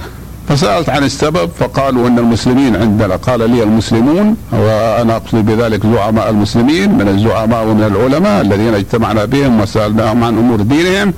فسألت 0.47 0.89
عن 0.89 1.03
السبب 1.03 1.49
فقالوا 1.59 2.07
أن 2.07 2.19
المسلمين 2.19 2.75
عندنا. 2.75 3.15
قال 3.15 3.51
لي 3.51 3.63
المسلمون 3.63 4.35
وأنا 4.51 5.15
أقصد 5.15 5.45
بذلك 5.45 5.85
زعماء 5.85 6.29
المسلمين 6.29 6.97
من 6.97 7.07
الزعماء 7.07 7.65
ومن 7.67 7.83
العلماء 7.83 8.41
الذين 8.41 8.73
اجتمعنا 8.73 9.25
بهم 9.25 9.61
وسألناهم 9.61 10.23
عن 10.23 10.37
أمور 10.37 10.61
دينهم. 10.61 11.13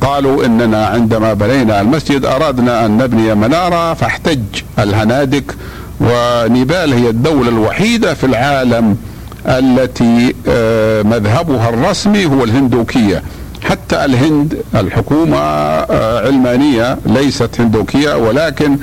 قالوا 0.00 0.44
إننا 0.44 0.86
عندما 0.86 1.34
بنينا 1.34 1.80
المسجد 1.80 2.24
أردنا 2.24 2.86
أن 2.86 2.96
نبني 2.96 3.34
منارة 3.34 3.94
فاحتج 3.94 4.40
الهنادك 4.78 5.54
ونيبال 6.02 6.92
هي 6.92 7.10
الدولة 7.10 7.48
الوحيدة 7.48 8.14
في 8.14 8.26
العالم 8.26 8.96
التي 9.46 10.34
آه، 10.48 11.02
مذهبها 11.02 11.68
الرسمي 11.68 12.26
هو 12.26 12.44
الهندوكية. 12.44 13.22
حتى 13.62 14.04
الهند 14.04 14.62
الحكومة 14.74 15.38
آه، 15.38 16.26
علمانية 16.26 16.98
ليست 17.06 17.60
هندوكية 17.60 18.16
ولكن 18.16 18.78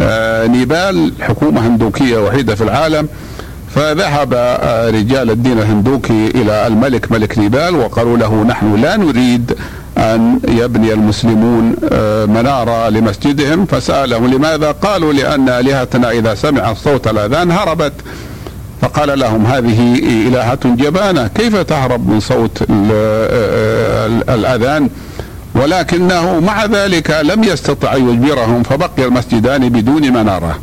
آه، 0.00 0.46
نيبال 0.46 1.12
حكومة 1.20 1.66
هندوكية 1.66 2.18
وحيدة 2.18 2.54
في 2.54 2.64
العالم. 2.64 3.08
فذهب 3.74 4.34
رجال 4.94 5.30
الدين 5.30 5.58
الهندوكي 5.58 6.26
إلى 6.34 6.66
الملك 6.66 7.12
ملك 7.12 7.38
نيبال 7.38 7.74
وقالوا 7.76 8.16
له 8.16 8.44
نحن 8.44 8.74
لا 8.74 8.96
نريد 8.96 9.52
أن 9.98 10.40
يبني 10.48 10.92
المسلمون 10.92 11.76
منارة 12.28 12.88
لمسجدهم 12.88 13.66
فسألهم 13.66 14.26
لماذا؟ 14.26 14.70
قالوا 14.70 15.12
لأن 15.12 15.48
آلهتنا 15.48 16.10
إذا 16.10 16.34
سمعت 16.34 16.76
صوت 16.76 17.08
الأذان 17.08 17.50
هربت. 17.50 17.92
فقال 18.80 19.18
لهم 19.18 19.46
هذه 19.46 19.94
إلهة 20.28 20.58
جبانة 20.64 21.26
كيف 21.26 21.56
تهرب 21.56 22.08
من 22.08 22.20
صوت 22.20 22.62
الأذان؟ 24.28 24.90
ولكنه 25.54 26.40
مع 26.40 26.64
ذلك 26.64 27.10
لم 27.10 27.44
يستطع 27.44 27.94
يجبرهم 27.94 28.62
فبقي 28.62 29.04
المسجدان 29.04 29.68
بدون 29.68 30.12
منارة. 30.12 30.58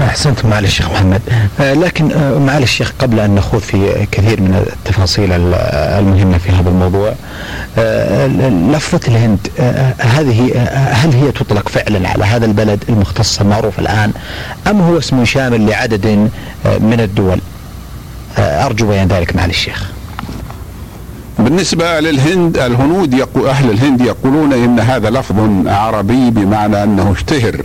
احسنتم 0.00 0.48
معالي 0.48 0.66
الشيخ 0.66 0.90
محمد. 0.90 1.22
آه، 1.60 1.74
لكن 1.74 2.12
آه، 2.12 2.38
معالي 2.38 2.64
الشيخ 2.64 2.92
قبل 2.98 3.20
أن 3.20 3.34
نخوض 3.34 3.60
في 3.60 4.06
كثير 4.12 4.40
من 4.40 4.66
التفاصيل 4.72 5.32
المهمة 5.32 6.38
في 6.38 6.50
هذا 6.50 6.68
الموضوع 6.68 7.14
آه، 7.78 8.26
لفظه 8.72 9.00
الهند 9.08 9.38
هذه 9.98 10.68
هل 10.90 11.12
هي 11.12 11.32
تطلق 11.32 11.68
فعلا 11.68 12.08
على 12.08 12.24
هذا 12.24 12.46
البلد 12.46 12.84
المختص 12.88 13.40
المعروف 13.40 13.78
الآن 13.78 14.12
أم 14.66 14.80
هو 14.80 14.98
اسم 14.98 15.24
شامل 15.24 15.66
لعدد 15.66 16.06
من 16.64 17.00
الدول؟ 17.00 17.40
أرجو 18.38 18.88
بيان 18.88 19.08
ذلك 19.08 19.36
معالي 19.36 19.50
الشيخ. 19.50 19.90
بالنسبة 21.38 22.00
للهند 22.00 22.58
الهنود 22.58 23.14
يقول 23.14 23.48
أهل 23.48 23.70
الهند 23.70 24.00
يقولون 24.00 24.52
إن 24.52 24.80
هذا 24.80 25.10
لفظ 25.10 25.66
عربي 25.66 26.30
بمعنى 26.30 26.82
أنه 26.82 27.12
اشتهر. 27.12 27.62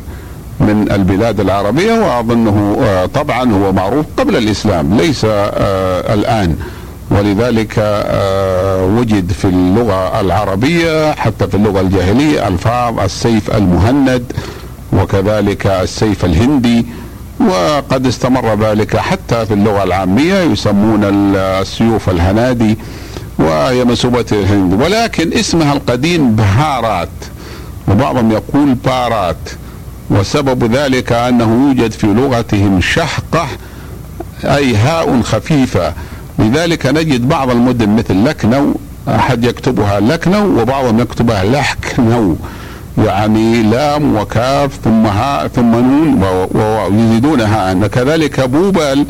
من 0.59 0.91
البلاد 0.91 1.39
العربية 1.39 1.93
وأظنه 1.93 2.77
آه، 2.81 3.05
طبعا 3.05 3.51
هو 3.51 3.73
معروف 3.73 4.05
قبل 4.17 4.35
الإسلام 4.35 4.97
ليس 4.97 5.25
آه، 5.25 6.13
الآن. 6.13 6.55
ولذلك 7.11 7.73
آه، 7.77 8.85
وجد 8.85 9.31
في 9.31 9.45
اللغة 9.45 10.21
العربية 10.21 11.11
حتى 11.11 11.47
في 11.47 11.55
اللغة 11.57 11.81
الجاهلية 11.81 12.47
ألفاظ 12.47 12.99
السيف 12.99 13.55
المهند 13.55 14.23
وكذلك 14.93 15.67
السيف 15.67 16.25
الهندي 16.25 16.85
وقد 17.39 18.07
استمر 18.07 18.55
ذلك 18.55 18.97
حتى 18.97 19.45
في 19.45 19.53
اللغة 19.53 19.83
العامية 19.83 20.39
يسمون 20.39 21.01
السيوف 21.03 22.09
الهنادي 22.09 22.77
وهي 23.39 23.83
منسوبة 23.83 24.25
الهند. 24.31 24.81
ولكن 24.81 25.33
اسمها 25.33 25.73
القديم 25.73 26.35
بهارات 26.35 27.09
وبعضهم 27.87 28.31
يقول 28.31 28.73
بارات. 28.73 29.37
وسبب 30.09 30.75
ذلك 30.75 31.11
أنه 31.11 31.67
يوجد 31.67 31.91
في 31.91 32.07
لغتهم 32.07 32.81
شحقة 32.81 33.47
أي 34.43 34.75
هاء 34.75 35.21
خفيفة. 35.21 35.93
لذلك 36.39 36.85
نجد 36.85 37.27
بعض 37.27 37.49
المدن 37.49 37.89
مثل 37.89 38.25
لكنو 38.25 38.75
أحد 39.07 39.43
يكتبها 39.43 39.99
لكنو 39.99 40.61
وبعضهم 40.61 40.99
يكتبها 40.99 41.43
لحكنو. 41.43 42.35
يعني 42.97 43.63
لام 43.63 44.15
وكاف 44.15 44.71
ثم 44.83 45.05
هاء 45.05 45.47
ثم 45.47 45.71
نون 45.71 46.23
ويزيدونها 46.53 47.71
أن 47.71 47.87
كذلك 47.87 48.39
بوبال 48.39 49.05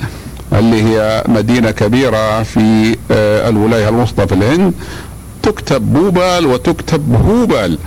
اللي 0.53 0.84
هي 0.84 1.23
مدينة 1.27 1.71
كبيرة 1.71 2.43
في 2.43 2.95
آه، 3.12 3.49
الولاية 3.49 3.89
الوسطى 3.89 4.27
في 4.27 4.36
الهند 4.36 4.73
تكتب 5.43 5.93
بوبال 5.93 6.45
وتكتب 6.45 7.15
بهوبال 7.27 7.77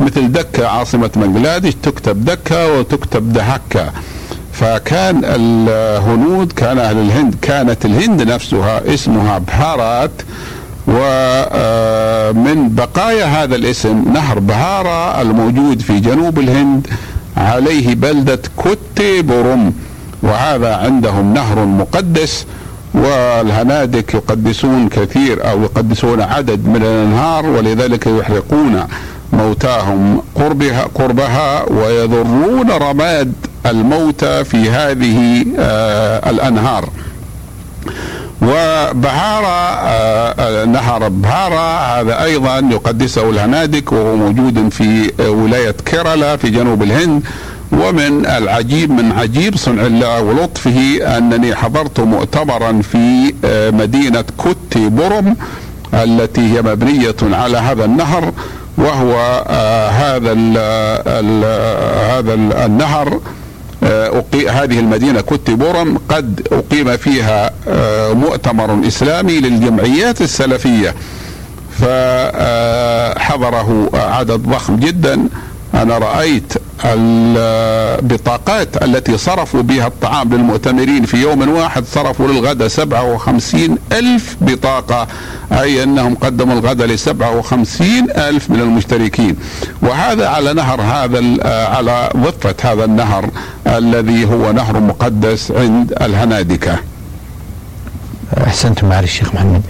مثل 0.00 0.32
دكة 0.32 0.68
عاصمة 0.68 1.10
بنغلاديش 1.16 1.74
تكتب 1.82 2.24
دكة 2.24 2.78
وتكتب 2.78 3.32
دهكة. 3.32 3.92
فكان 4.52 5.20
الهنود 5.24 6.52
كان 6.52 6.78
أهل 6.78 6.96
الهند 6.98 7.34
كانت 7.42 7.84
الهند 7.84 8.22
نفسها 8.22 8.94
اسمها 8.94 9.38
بهارات 9.38 10.10
ومن 10.88 12.68
بقايا 12.74 13.24
هذا 13.24 13.56
الاسم 13.56 14.04
نهر 14.14 14.38
بهارا 14.38 15.22
الموجود 15.22 15.80
في 15.80 16.00
جنوب 16.00 16.38
الهند 16.38 16.86
عليه 17.36 17.94
بلدة 17.94 18.38
كوتي 18.56 19.22
بورم 19.22 19.72
وهذا 20.22 20.76
عندهم 20.76 21.34
نهر 21.34 21.64
مقدس 21.64 22.46
والهنادك 22.94 24.14
يقدسون 24.14 24.88
كثير 24.88 25.50
أو 25.50 25.62
يقدسون 25.62 26.20
عدد 26.20 26.66
من 26.66 26.76
الأنهار 26.82 27.46
ولذلك 27.46 28.06
يحرقون 28.06 28.84
موتاهم 29.32 30.22
قربها 30.34 30.86
قربها 30.94 31.64
ويذرون 31.70 32.70
رماد 32.70 33.32
الموتى 33.66 34.44
في 34.44 34.70
هذه 34.70 35.44
آه 35.58 36.30
الأنهار. 36.30 36.88
وبهارة 38.42 39.76
آه 39.86 40.64
نهر 40.64 41.08
بهارة 41.08 42.00
هذا 42.00 42.22
أيضا 42.24 42.58
يقدسه 42.58 43.30
الهنادك 43.30 43.92
وهو 43.92 44.16
موجود 44.16 44.68
في 44.68 45.12
ولاية 45.28 45.74
كيرالا 45.84 46.36
في 46.36 46.50
جنوب 46.50 46.82
الهند. 46.82 47.22
ومن 47.72 48.26
العجيب 48.26 48.90
من 48.90 49.12
عجيب 49.12 49.56
صنع 49.56 49.86
الله 49.86 50.22
ولطفه 50.22 50.98
أنني 51.18 51.54
حضرت 51.54 52.00
مؤتمرا 52.00 52.82
في 52.82 53.34
آه، 53.44 53.70
مدينة 53.70 54.24
كوتي 54.36 54.88
بورم. 54.88 55.36
التي 55.96 56.40
هي 56.40 56.62
مبنية 56.62 57.16
على 57.22 57.58
هذا 57.58 57.84
النهر 57.84 58.32
وهو 58.78 59.44
آه، 59.48 59.88
هذا 59.88 60.32
هذا 62.18 62.34
النهر 62.66 63.20
آه، 63.82 64.24
هذه 64.48 64.80
المدينة 64.80 65.20
كوتي 65.20 65.54
بورم 65.54 65.98
قد 66.08 66.48
أقيم 66.52 66.96
فيها 66.96 67.50
مؤتمر 68.14 68.86
إسلامي 68.86 69.40
للجمعيات 69.40 70.20
السلفية. 70.20 70.94
فحضره 71.78 73.90
عدد 73.94 74.42
ضخم 74.42 74.76
جدا. 74.76 75.28
أنا 75.76 75.98
رأيت 75.98 76.52
البطاقات 76.84 78.82
التي 78.82 79.18
صرفوا 79.18 79.62
بها 79.62 79.86
الطعام 79.86 80.34
للمؤتمرين 80.34 81.04
في 81.04 81.16
يوم 81.16 81.48
واحد 81.48 81.84
صرفوا 81.84 82.28
للغداء 82.28 82.68
57 82.68 83.78
ألف 83.92 84.36
بطاقة 84.40 85.06
أي 85.52 85.82
أنهم 85.82 86.14
قدموا 86.14 86.54
الغداء 86.54 86.86
ل 86.86 86.98
57 86.98 88.10
ألف 88.10 88.50
من 88.50 88.60
المشتركين. 88.60 89.36
وهذا 89.82 90.28
على 90.28 90.52
نهر 90.52 90.80
هذا 90.80 91.18
على 91.76 92.10
ضفة 92.16 92.72
هذا 92.72 92.84
النهر 92.84 93.30
الذي 93.66 94.24
هو 94.24 94.52
نهر 94.52 94.80
مقدس 94.80 95.50
عند 95.50 95.92
الهنادكة. 96.02 96.78
أحسنتم 98.46 98.88
معالي 98.88 99.04
الشيخ 99.04 99.34
محمد. 99.34 99.62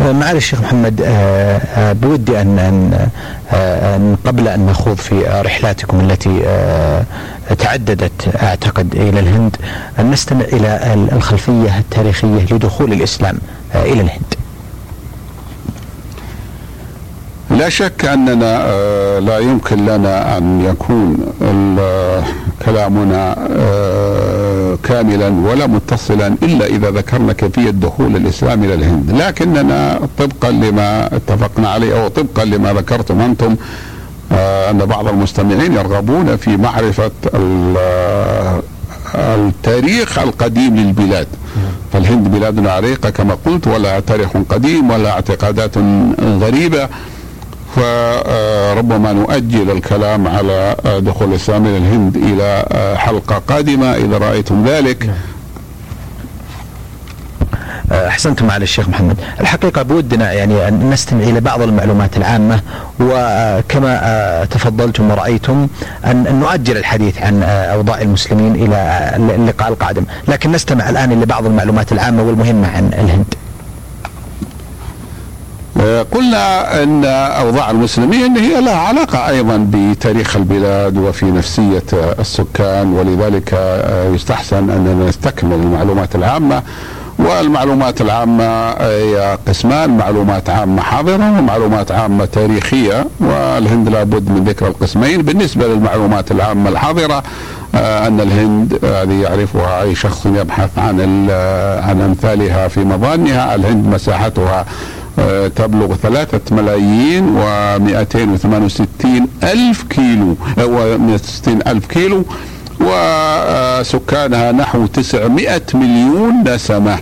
معالي 0.00 0.38
الشيخ 0.38 0.60
محمد 0.60 1.00
آه، 1.04 1.58
آه، 1.58 1.92
بودي 1.92 2.40
ان 2.40 2.58
أن 3.52 4.16
قبل 4.26 4.48
أن 4.48 4.66
نخوض 4.66 4.96
في 4.96 5.42
رحلاتكم 5.44 6.00
التي 6.00 6.42
تعددت 7.58 8.42
أعتقد 8.42 8.94
إلى 8.94 9.20
الهند 9.20 9.56
أن 9.98 10.10
نستمع 10.10 10.44
إلى 10.44 10.94
الخلفية 11.12 11.78
التاريخية 11.78 12.44
لدخول 12.50 12.92
الإسلام 12.92 13.38
إلى 13.74 14.00
الهند. 14.00 14.34
لا 17.50 17.68
شك 17.68 18.04
أننا 18.04 19.20
لا 19.20 19.38
يمكن 19.38 19.86
لنا 19.86 20.38
أن 20.38 20.64
يكون 20.64 21.18
كلامنا 22.66 23.36
كاملا 24.82 25.28
ولا 25.28 25.66
متصلا 25.66 26.26
إلا 26.42 26.66
إذا 26.66 26.90
ذكرنا 26.90 27.32
كيفية 27.32 27.70
دخول 27.70 28.16
الإسلام 28.16 28.64
إلى 28.64 28.74
الهند، 28.74 29.10
لكننا 29.10 30.00
طبقا 30.18 30.50
لما 30.50 31.16
اتفقنا 31.16 31.68
عليه 31.68 32.02
أو 32.02 32.08
طبقا 32.08 32.44
لما 32.44 32.72
ذكرتم 32.72 33.20
أنتم 33.20 33.56
آه 34.32 34.70
أن 34.70 34.78
بعض 34.78 35.08
المستمعين 35.08 35.72
يرغبون 35.72 36.36
في 36.36 36.56
معرفة 36.56 37.10
التاريخ 39.14 40.18
القديم 40.18 40.76
للبلاد. 40.76 41.26
فالهند 41.92 42.28
بلاد 42.28 42.66
عريقة 42.66 43.10
كما 43.10 43.36
قلت 43.46 43.66
ولا 43.66 44.00
تاريخ 44.00 44.28
قديم 44.48 44.90
ولا 44.90 45.10
اعتقادات 45.10 45.74
غريبة. 46.20 46.88
فربما 47.78 49.12
نؤجل 49.12 49.70
الكلام 49.70 50.28
على 50.28 50.76
دخول 50.84 51.28
الإسلام 51.28 51.66
إلى 51.66 51.76
الهند 51.76 52.16
إلى 52.16 52.66
حلقة 52.98 53.42
قادمة 53.48 53.94
إذا 53.94 54.18
رأيتم 54.18 54.66
ذلك. 54.66 55.10
أحسنتم 57.92 58.50
على 58.50 58.62
الشيخ 58.62 58.88
محمد. 58.88 59.16
الحقيقة 59.40 59.82
بودنا 59.82 60.32
يعني 60.32 60.68
أن 60.68 60.90
نستمع 60.90 61.22
إلى 61.22 61.40
بعض 61.40 61.62
المعلومات 61.62 62.16
العامة 62.16 62.60
وكما 63.00 64.44
تفضلتم 64.50 65.10
ورأيتم 65.10 65.68
أن 66.06 66.40
نؤجل 66.40 66.76
الحديث 66.76 67.22
عن 67.22 67.42
أوضاع 67.42 68.00
المسلمين 68.00 68.54
إلى 68.54 69.10
اللقاء 69.16 69.68
القادم. 69.68 70.04
لكن 70.28 70.52
نستمع 70.52 70.90
الآن 70.90 71.12
إلى 71.12 71.26
بعض 71.26 71.46
المعلومات 71.46 71.92
العامة 71.92 72.22
والمهمة 72.22 72.68
عن 72.68 72.90
الهند. 72.92 73.34
آه، 73.34 73.47
قلنا 76.12 76.82
أن 76.82 77.04
أوضاع 77.04 77.70
المسلمين 77.70 78.36
هي 78.36 78.60
لها 78.60 78.76
علاقة 78.76 79.28
أيضا 79.28 79.66
بتاريخ 79.72 80.36
البلاد 80.36 80.96
وفي 80.96 81.26
نفسية 81.26 81.82
السكان 82.18 82.92
ولذلك 82.92 83.54
آه، 83.54 84.08
يستحسن 84.14 84.70
أننا 84.70 85.08
نستكمل 85.08 85.52
المعلومات 85.52 86.14
العامة. 86.14 86.62
والمعلومات 87.18 88.00
العامة 88.00 88.70
هي 88.70 89.38
قسمان 89.48 89.96
معلومات 89.96 90.50
عامة 90.50 90.82
حاضرة 90.82 91.38
ومعلومات 91.38 91.92
عامة 91.92 92.24
تاريخية 92.24 93.06
والهند 93.20 93.88
لابد 93.88 94.30
من 94.30 94.44
ذكر 94.44 94.66
القسمين. 94.66 95.22
بالنسبة 95.22 95.66
للمعلومات 95.66 96.30
العامة 96.30 96.70
الحاضرة 96.70 97.22
آه، 97.74 98.06
أن 98.06 98.20
الهند 98.20 98.78
هذه 98.84 99.22
يعرفها 99.22 99.82
أي 99.82 99.94
شخص 99.94 100.26
يبحث 100.26 100.78
عن 100.78 101.00
عن 101.82 102.00
أمثالها 102.00 102.68
في 102.68 102.80
مظانها 102.80 103.54
الهند 103.54 103.86
مساحتها 103.86 104.60
آه، 104.60 104.64
تبلغ 105.56 105.94
ثلاثة 105.94 106.56
ملايين 106.56 107.24
ومئتين 107.36 108.28
وثمان 108.30 108.68
ألف 109.42 109.82
كيلو 109.82 110.36
وستين 110.58 111.58
ألف 111.66 111.86
كيلو 111.86 112.24
وسكانها 112.80 114.52
نحو 114.52 114.86
تسعمائة 114.86 115.62
مليون 115.74 116.54
نسمة. 116.54 116.98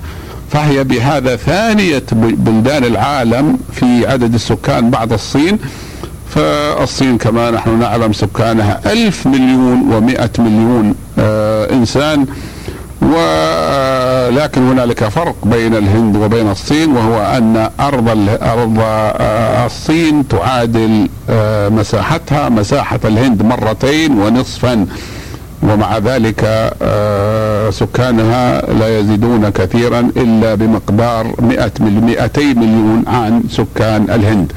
فهي 0.51 0.85
بهذا 0.85 1.37
ثانية 1.37 2.03
بلدان 2.13 2.85
العالم 2.85 3.59
في 3.73 4.07
عدد 4.07 4.35
السكان 4.35 4.91
بعد 4.91 5.13
الصين. 5.13 5.59
فالصين 6.29 7.19
كما 7.19 7.51
نحن 7.51 7.79
نعلم 7.79 8.13
سكانها 8.13 8.81
ألف 8.93 9.27
مليون 9.27 9.93
ومائة 9.93 10.31
مليون 10.39 10.95
آه 11.19 11.73
إنسان. 11.73 12.27
ولكن 13.03 14.69
هنالك 14.69 15.05
فرق 15.05 15.37
بين 15.45 15.75
الهند 15.75 16.17
وبين 16.17 16.51
الصين 16.51 16.97
وهو 16.97 17.23
أن 17.37 17.71
أرض 17.81 18.09
أرض 18.43 18.79
آه، 18.81 19.67
الصين 19.67 20.29
تعادل 20.29 21.09
آه، 21.31 21.69
مساحتها 21.69 22.49
مساحة 22.49 23.01
الهند 23.05 23.43
مرتين 23.43 24.19
ونصفا 24.19 24.87
ومع 25.63 25.99
ذلك 25.99 26.41
آه، 26.83 27.71
سكانها 27.71 28.61
لا 28.73 28.99
يزيدون 28.99 29.49
كثيرا 29.49 30.01
إلا 30.17 30.55
بمقدار 30.55 31.35
100 31.39 31.71
200 31.81 32.41
مليون 32.55 33.05
عن 33.07 33.43
سكان 33.51 34.03
الهند. 34.11 34.53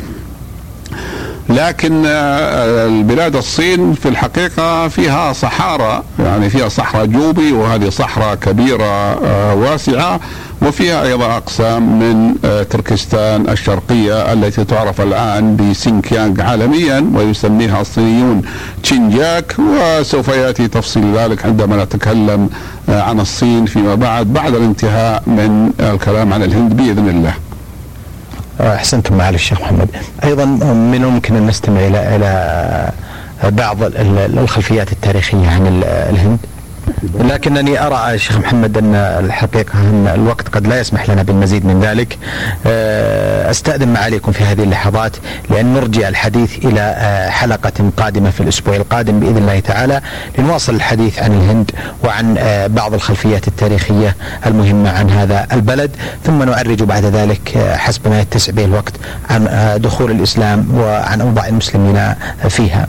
لكن 1.50 2.04
آه، 2.06 2.88
البلاد 2.88 3.36
الصين 3.36 3.94
في 3.94 4.10
الحقيقة 4.10 4.88
فيها 4.88 5.34
صحارى 5.34 6.04
يعني 6.20 6.50
فيها 6.50 6.70
صحراء 6.70 7.06
جوبي 7.06 7.52
وهذه 7.52 7.90
صحراء 7.90 8.36
كبيرة 8.36 8.84
آه، 8.86 9.56
واسعة 9.56 10.20
وفيها 10.62 11.04
أيضا 11.04 11.38
أقسام 11.38 12.00
من 12.00 12.36
آه، 12.46 12.64
تركستان 12.64 13.50
الشرقية 13.50 14.34
التي 14.34 14.64
تعرف 14.64 15.02
الآن 15.02 15.56
بسينكيانغ 15.56 16.42
عالميا 16.42 17.12
ويسميها 17.16 17.82
الصينيون 17.82 18.42
تشينجاك 18.84 19.56
وسوف 19.60 20.28
يأتي 20.28 20.68
تفصيل 20.68 21.18
ذلك 21.18 21.46
عندما 21.46 21.84
نتكلم 21.84 22.50
عن 22.90 23.20
الصين 23.20 23.66
فيما 23.66 23.96
بعد 23.96 24.34
بعد 24.34 24.56
الانتهاء 24.56 25.24
من 25.28 25.72
الكلام 25.80 26.34
عن 26.34 26.44
الهند 26.44 26.78
بإذن 26.78 27.10
الله. 27.10 27.49
أحسنتم 28.62 29.18
معالي 29.18 29.36
الشيخ 29.36 29.62
محمد. 29.62 29.90
أيضا 30.24 30.46
من 30.46 30.96
الممكن 31.04 31.36
أن 31.36 31.48
نستمع 31.48 31.80
إلى 31.80 32.16
إلى 32.16 32.92
بعض 33.52 33.84
ال- 33.84 33.98
ال- 33.98 34.40
الخلفيات 34.40 34.92
التاريخية 34.92 35.50
عن 35.50 35.68
ال- 35.68 35.84
الهند. 35.84 36.38
لكنني 37.20 37.88
أرى 37.88 38.18
شيخ 38.18 38.38
محمد 38.38 38.78
أن 38.78 38.96
الحقيقة 38.96 39.80
أن 39.80 40.12
الوقت 40.16 40.48
قد 40.48 40.68
لا 40.68 40.80
يسمح 40.80 41.10
لنا 41.10 41.24
بالمزيد 41.24 41.66
من 41.66 41.80
ذلك 41.80 42.18
آه، 42.68 43.52
أستأذن 43.52 43.94
معاليكم 43.94 44.32
في 44.32 44.44
هذه 44.44 44.64
اللحظات 44.64 45.16
لأن 45.50 45.74
نرجع 45.74 46.08
الحديث 46.08 46.66
إلى 46.66 46.82
آه، 46.82 47.30
حلقة 47.30 47.92
قادمة 47.98 48.30
في 48.30 48.42
الأسبوع 48.42 48.76
القادم 48.76 49.20
بإذن 49.20 49.38
الله 49.38 49.60
تعالى 49.60 50.02
لنواصل 50.38 50.76
الحديث 50.76 51.20
عن 51.20 51.32
الهند 51.32 51.72
وعن 52.04 52.36
آه، 52.38 52.68
بعض 52.68 52.94
الخلفيات 52.94 53.48
التاريخية 53.48 54.16
المهمة 54.46 54.90
عن 54.90 55.10
هذا 55.10 55.48
البلد 55.52 55.92
ثم 56.24 56.44
نعرج 56.44 56.84
بعد 56.84 57.06
ذلك 57.06 57.58
حسب 57.78 58.08
ما 58.08 58.22
يتسع 58.22 58.52
به 58.52 58.66
الوقت 58.66 58.94
عن 59.30 59.50
دخول 59.82 60.12
الإسلام 60.12 60.68
وعن 60.78 61.22
أوضاع 61.22 61.48
المسلمين 61.48 62.14
فيها. 62.50 62.88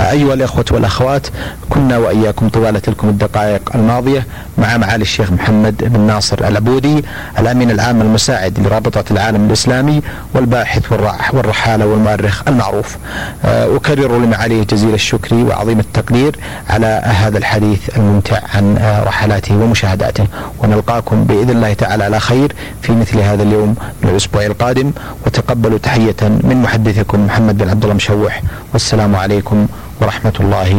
أيها 0.00 0.34
الإخوة 0.34 0.64
والأخوات 0.70 1.26
كنا 1.70 1.98
وإياكم 1.98 2.48
طوال 2.48 2.80
تلكم 2.80 3.08
الدقائق 3.08 3.41
الماضية 3.74 4.26
مع 4.58 4.76
معالي 4.76 5.02
الشيخ 5.02 5.32
محمد 5.32 5.74
بن 5.80 6.00
ناصر 6.00 6.38
العبودي 6.48 7.04
الأمين 7.38 7.70
العام 7.70 8.00
المساعد 8.00 8.58
لرابطة 8.66 9.04
العالم 9.10 9.46
الإسلامي 9.46 10.02
والباحث 10.34 10.92
والرح- 10.92 11.34
والرحالة 11.34 11.86
والمؤرخ 11.86 12.42
المعروف. 12.48 12.96
آه، 13.44 13.76
أكرر 13.76 14.18
لمعاليه 14.18 14.62
جزيل 14.62 14.94
الشكر 14.94 15.34
وعظيم 15.36 15.78
التقدير 15.80 16.36
على 16.70 17.02
هذا 17.04 17.38
الحديث 17.38 17.80
الممتع 17.96 18.38
عن 18.54 18.76
آه، 18.78 19.04
رحلاته 19.04 19.56
ومشاهداته. 19.56 20.26
ونلقاكم 20.58 21.24
بإذن 21.24 21.50
الله 21.50 21.72
تعالى 21.72 22.04
على 22.04 22.20
خير 22.20 22.52
في 22.82 22.92
مثل 22.92 23.18
هذا 23.18 23.42
اليوم 23.42 23.74
من 24.02 24.08
الأسبوع 24.10 24.46
القادم. 24.46 24.92
وتقبلوا 25.26 25.78
تحية 25.78 26.16
من 26.22 26.62
محدثكم 26.62 27.26
محمد 27.26 27.58
بن 27.58 27.70
عبد 27.70 27.82
الله 27.82 27.94
مشوح. 27.94 28.42
والسلام 28.72 29.16
عليكم 29.16 29.66
ورحمة 30.00 30.32
الله 30.40 30.72